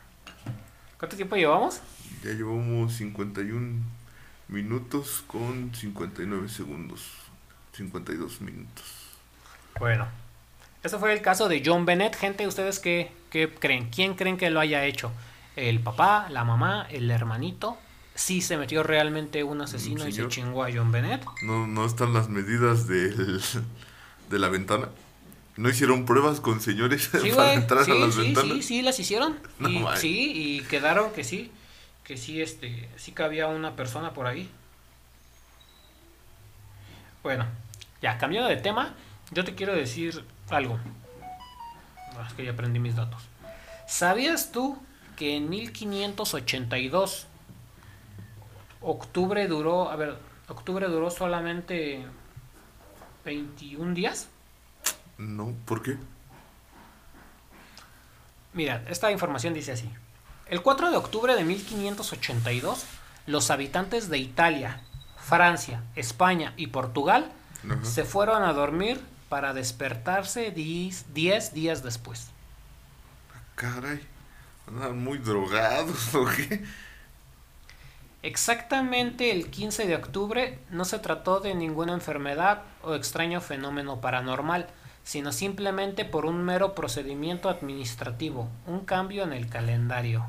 [0.99, 1.81] ¿Cuánto tiempo llevamos?
[2.23, 3.83] Ya llevamos 51
[4.47, 7.09] minutos con 59 segundos.
[7.73, 8.85] 52 minutos.
[9.81, 10.07] Bueno,
[10.83, 12.17] ese fue el caso de John Bennett.
[12.17, 13.89] Gente, ¿ustedes qué, qué creen?
[13.91, 15.13] ¿Quién creen que lo haya hecho?
[15.57, 17.79] ¿El papá, la mamá, el hermanito?
[18.15, 21.25] ¿Sí se metió realmente un asesino y se chingó a John Bennett?
[21.43, 23.41] No, no están las medidas del,
[24.31, 24.89] de la ventana.
[25.57, 28.53] ¿No hicieron pruebas con señores Sí, para entrar Sí, a las sí, ventanas?
[28.57, 29.39] sí, sí, las hicieron.
[29.59, 31.53] No y, sí, y quedaron que sí.
[32.05, 34.51] Que sí, este, sí cabía una persona por ahí.
[37.23, 37.47] Bueno,
[38.01, 38.95] Ya, cambiando de tema,
[39.31, 40.79] yo te quiero decir algo.
[42.17, 43.23] Ah, Es que ya aprendí mis datos.
[43.87, 44.79] ¿Sabías tú
[45.17, 47.27] que en 1582
[48.81, 50.17] octubre duró, a ver,
[50.49, 52.05] octubre duró solamente
[53.25, 54.29] 21 días?
[55.19, 55.99] No, ¿por qué?
[58.55, 59.91] Mira, esta información dice así.
[60.47, 62.85] El 4 de octubre de 1582,
[63.27, 64.81] los habitantes de Italia,
[65.17, 67.31] Francia, España y Portugal
[67.83, 69.01] se fueron a dormir
[69.33, 72.27] para despertarse 10 días después.
[73.55, 73.99] Caray,
[74.69, 76.63] andan muy drogados, ¿o qué?
[78.23, 84.69] Exactamente el 15 de octubre no se trató de ninguna enfermedad o extraño fenómeno paranormal,
[85.03, 90.27] sino simplemente por un mero procedimiento administrativo, un cambio en el calendario.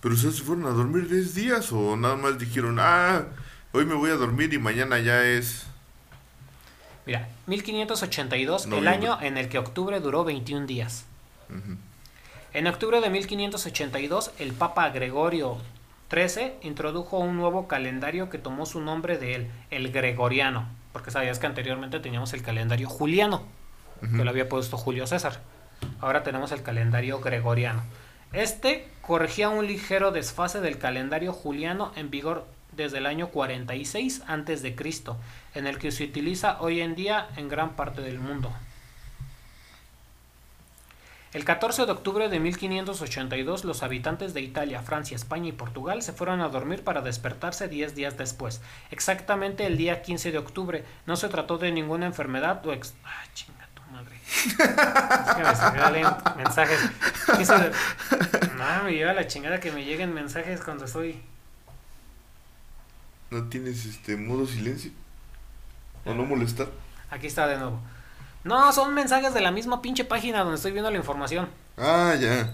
[0.00, 3.26] Pero ustedes se fueron a dormir 10 días o nada más dijeron, ah,
[3.70, 5.68] hoy me voy a dormir y mañana ya es...
[7.06, 11.04] Mira, 1582, el año en el que octubre duró 21 días.
[12.52, 15.58] En octubre de 1582, el Papa Gregorio
[16.10, 21.38] XIII introdujo un nuevo calendario que tomó su nombre de él, el Gregoriano, porque sabías
[21.38, 23.42] que anteriormente teníamos el calendario juliano,
[24.00, 25.40] que lo había puesto Julio César.
[26.00, 27.82] Ahora tenemos el calendario gregoriano.
[28.32, 34.62] Este corregía un ligero desfase del calendario juliano en vigor desde el año 46 antes
[34.62, 35.16] de Cristo,
[35.54, 38.52] en el que se utiliza hoy en día en gran parte del mundo.
[41.32, 46.12] El 14 de octubre de 1582 los habitantes de Italia, Francia, España y Portugal se
[46.12, 48.60] fueron a dormir para despertarse 10 días después.
[48.92, 50.84] Exactamente el día 15 de octubre.
[51.06, 52.94] No se trató de ninguna enfermedad o ex...
[53.04, 54.16] Ah, chinga tu madre.
[54.26, 56.80] Es que me mensajes.
[57.36, 57.70] 15 de-
[58.56, 61.20] No, me lleva la chingada que me lleguen mensajes cuando estoy...
[63.32, 64.92] ¿No tienes este modo silencio?
[66.04, 66.68] ¿O no molestar?
[67.10, 67.80] Aquí está de nuevo.
[68.44, 71.48] No, son mensajes de la misma pinche página donde estoy viendo la información.
[71.78, 72.52] Ah, ya.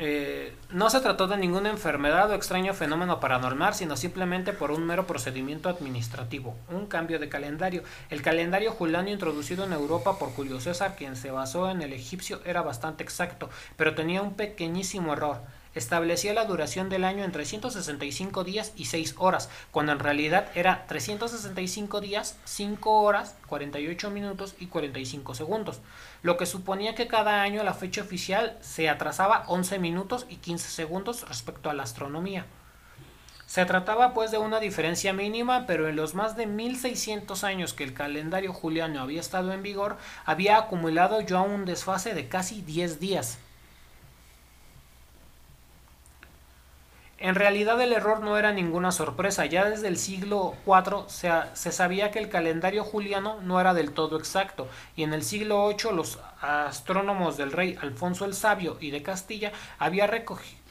[0.00, 4.86] Eh, no se trató de ninguna enfermedad o extraño fenómeno paranormal, sino simplemente por un
[4.86, 7.82] mero procedimiento administrativo, un cambio de calendario.
[8.08, 12.40] El calendario juliano introducido en Europa por Julio César, quien se basó en el egipcio,
[12.44, 15.40] era bastante exacto, pero tenía un pequeñísimo error.
[15.74, 20.86] Establecía la duración del año en 365 días y 6 horas, cuando en realidad era
[20.86, 25.80] 365 días, 5 horas, 48 minutos y 45 segundos,
[26.22, 30.68] lo que suponía que cada año la fecha oficial se atrasaba 11 minutos y 15
[30.68, 32.46] segundos respecto a la astronomía.
[33.48, 37.82] Se trataba pues de una diferencia mínima, pero en los más de 1600 años que
[37.82, 39.96] el calendario juliano había estado en vigor,
[40.26, 43.38] había acumulado ya un desfase de casi 10 días.
[47.20, 52.12] En realidad el error no era ninguna sorpresa, ya desde el siglo IV se, sabía
[52.12, 56.20] que el calendario juliano no era del todo exacto, y en el siglo VIII los
[56.40, 59.50] astrónomos del rey Alfonso el Sabio y de Castilla
[59.80, 60.08] había,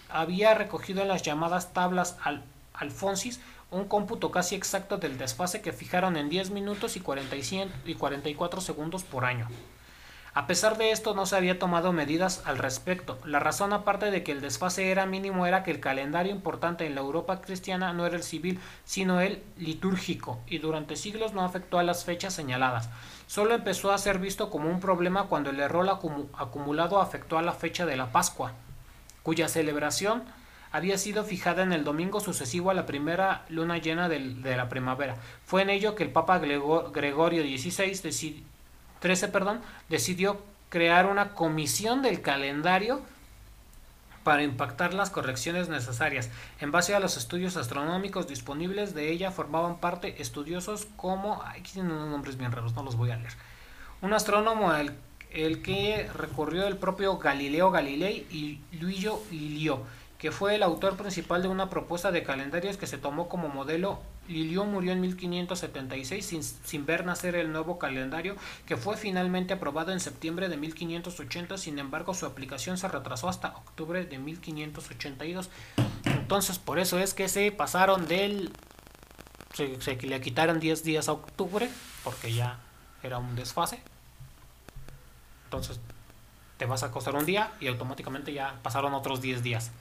[0.10, 2.44] había recogido en las llamadas tablas al,
[2.74, 7.96] alfonsis un cómputo casi exacto del desfase que fijaron en 10 minutos y, 45, y
[7.96, 9.50] 44 segundos por año.
[10.38, 13.18] A pesar de esto no se había tomado medidas al respecto.
[13.26, 16.94] La razón aparte de que el desfase era mínimo era que el calendario importante en
[16.94, 21.80] la Europa cristiana no era el civil, sino el litúrgico, y durante siglos no afectó
[21.80, 22.88] a las fechas señaladas.
[23.26, 27.42] Solo empezó a ser visto como un problema cuando el error acumu acumulado afectó a
[27.42, 28.52] la fecha de la Pascua,
[29.24, 30.22] cuya celebración
[30.72, 35.16] había sido fijada en el domingo sucesivo a la primera luna llena de, la primavera.
[35.48, 38.44] Fue en ello que el Papa Gregor Gregorio XVI decidió
[39.00, 43.02] 13, perdón, decidió crear una comisión del calendario
[44.28, 46.30] para impactar las correcciones necesarias.
[46.60, 51.42] En base a los estudios astronómicos disponibles de ella formaban parte estudiosos como...
[51.44, 53.32] Aquí tienen unos nombres bien raros, no los voy a leer.
[54.02, 54.92] Un astrónomo, el,
[55.32, 59.84] el que recurrió el propio Galileo Galilei y Luigi Lilio,
[60.18, 64.02] que fue el autor principal de una propuesta de calendarios que se tomó como modelo.
[64.28, 70.00] Lilio murió en 1576 sin, ver nacer el nuevo calendario que fue finalmente aprobado en
[70.00, 75.50] septiembre de 1580, sin embargo su aplicación se retrasó hasta octubre de 1582.
[76.06, 78.52] Entonces por eso es que se pasaron del...
[79.54, 81.70] se, se le quitaron 10 días a octubre
[82.04, 82.60] porque ya
[83.04, 83.82] era un desfase.
[85.46, 85.80] Entonces
[86.58, 89.72] te vas a acostar un día y automáticamente ya pasaron otros 10 días.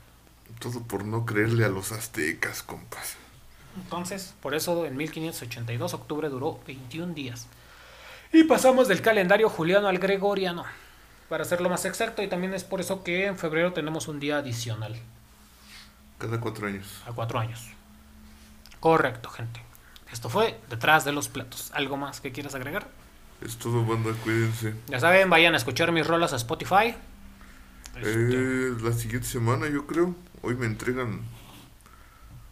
[0.61, 3.17] Todo por no creerle a los aztecas, compas.
[3.77, 7.47] Entonces, por eso en 1582 octubre duró 21 días.
[8.33, 10.65] Y pasamos del calendario juliano al gregoriano,
[11.29, 14.39] para hacerlo más exacto, y también es por eso que en febrero tenemos un día
[14.39, 14.97] adicional.
[16.19, 17.03] Cada cuatro años.
[17.07, 17.69] A cuatro años.
[18.81, 19.61] Correcto, gente.
[20.13, 21.71] Esto fue Detrás de los Platos.
[21.75, 22.89] ¿Algo más que quieras agregar?
[23.41, 24.75] Es todo, banda, cuídense.
[24.89, 26.95] Ya saben, vayan a escuchar mis rolas a Spotify.
[27.97, 30.15] Este, Eh, la siguiente semana, yo creo.
[30.43, 31.21] Hoy me entregan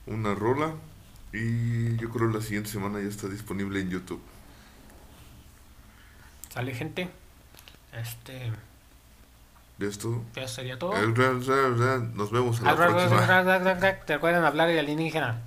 [0.07, 0.75] una rola.
[1.35, 4.23] Y yo creo la siguiente semana ya está disponible en YouTube.
[6.49, 7.11] Sale gente.
[7.93, 8.53] Este.
[9.79, 10.23] ¿Ya es todo?
[10.37, 10.95] Ya sería todo.
[10.95, 14.05] Nos vemos a la próxima.
[14.07, 15.41] Te recuerdan hablar de alienígena.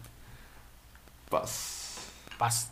[1.29, 1.99] Paz.
[2.37, 2.71] Paz.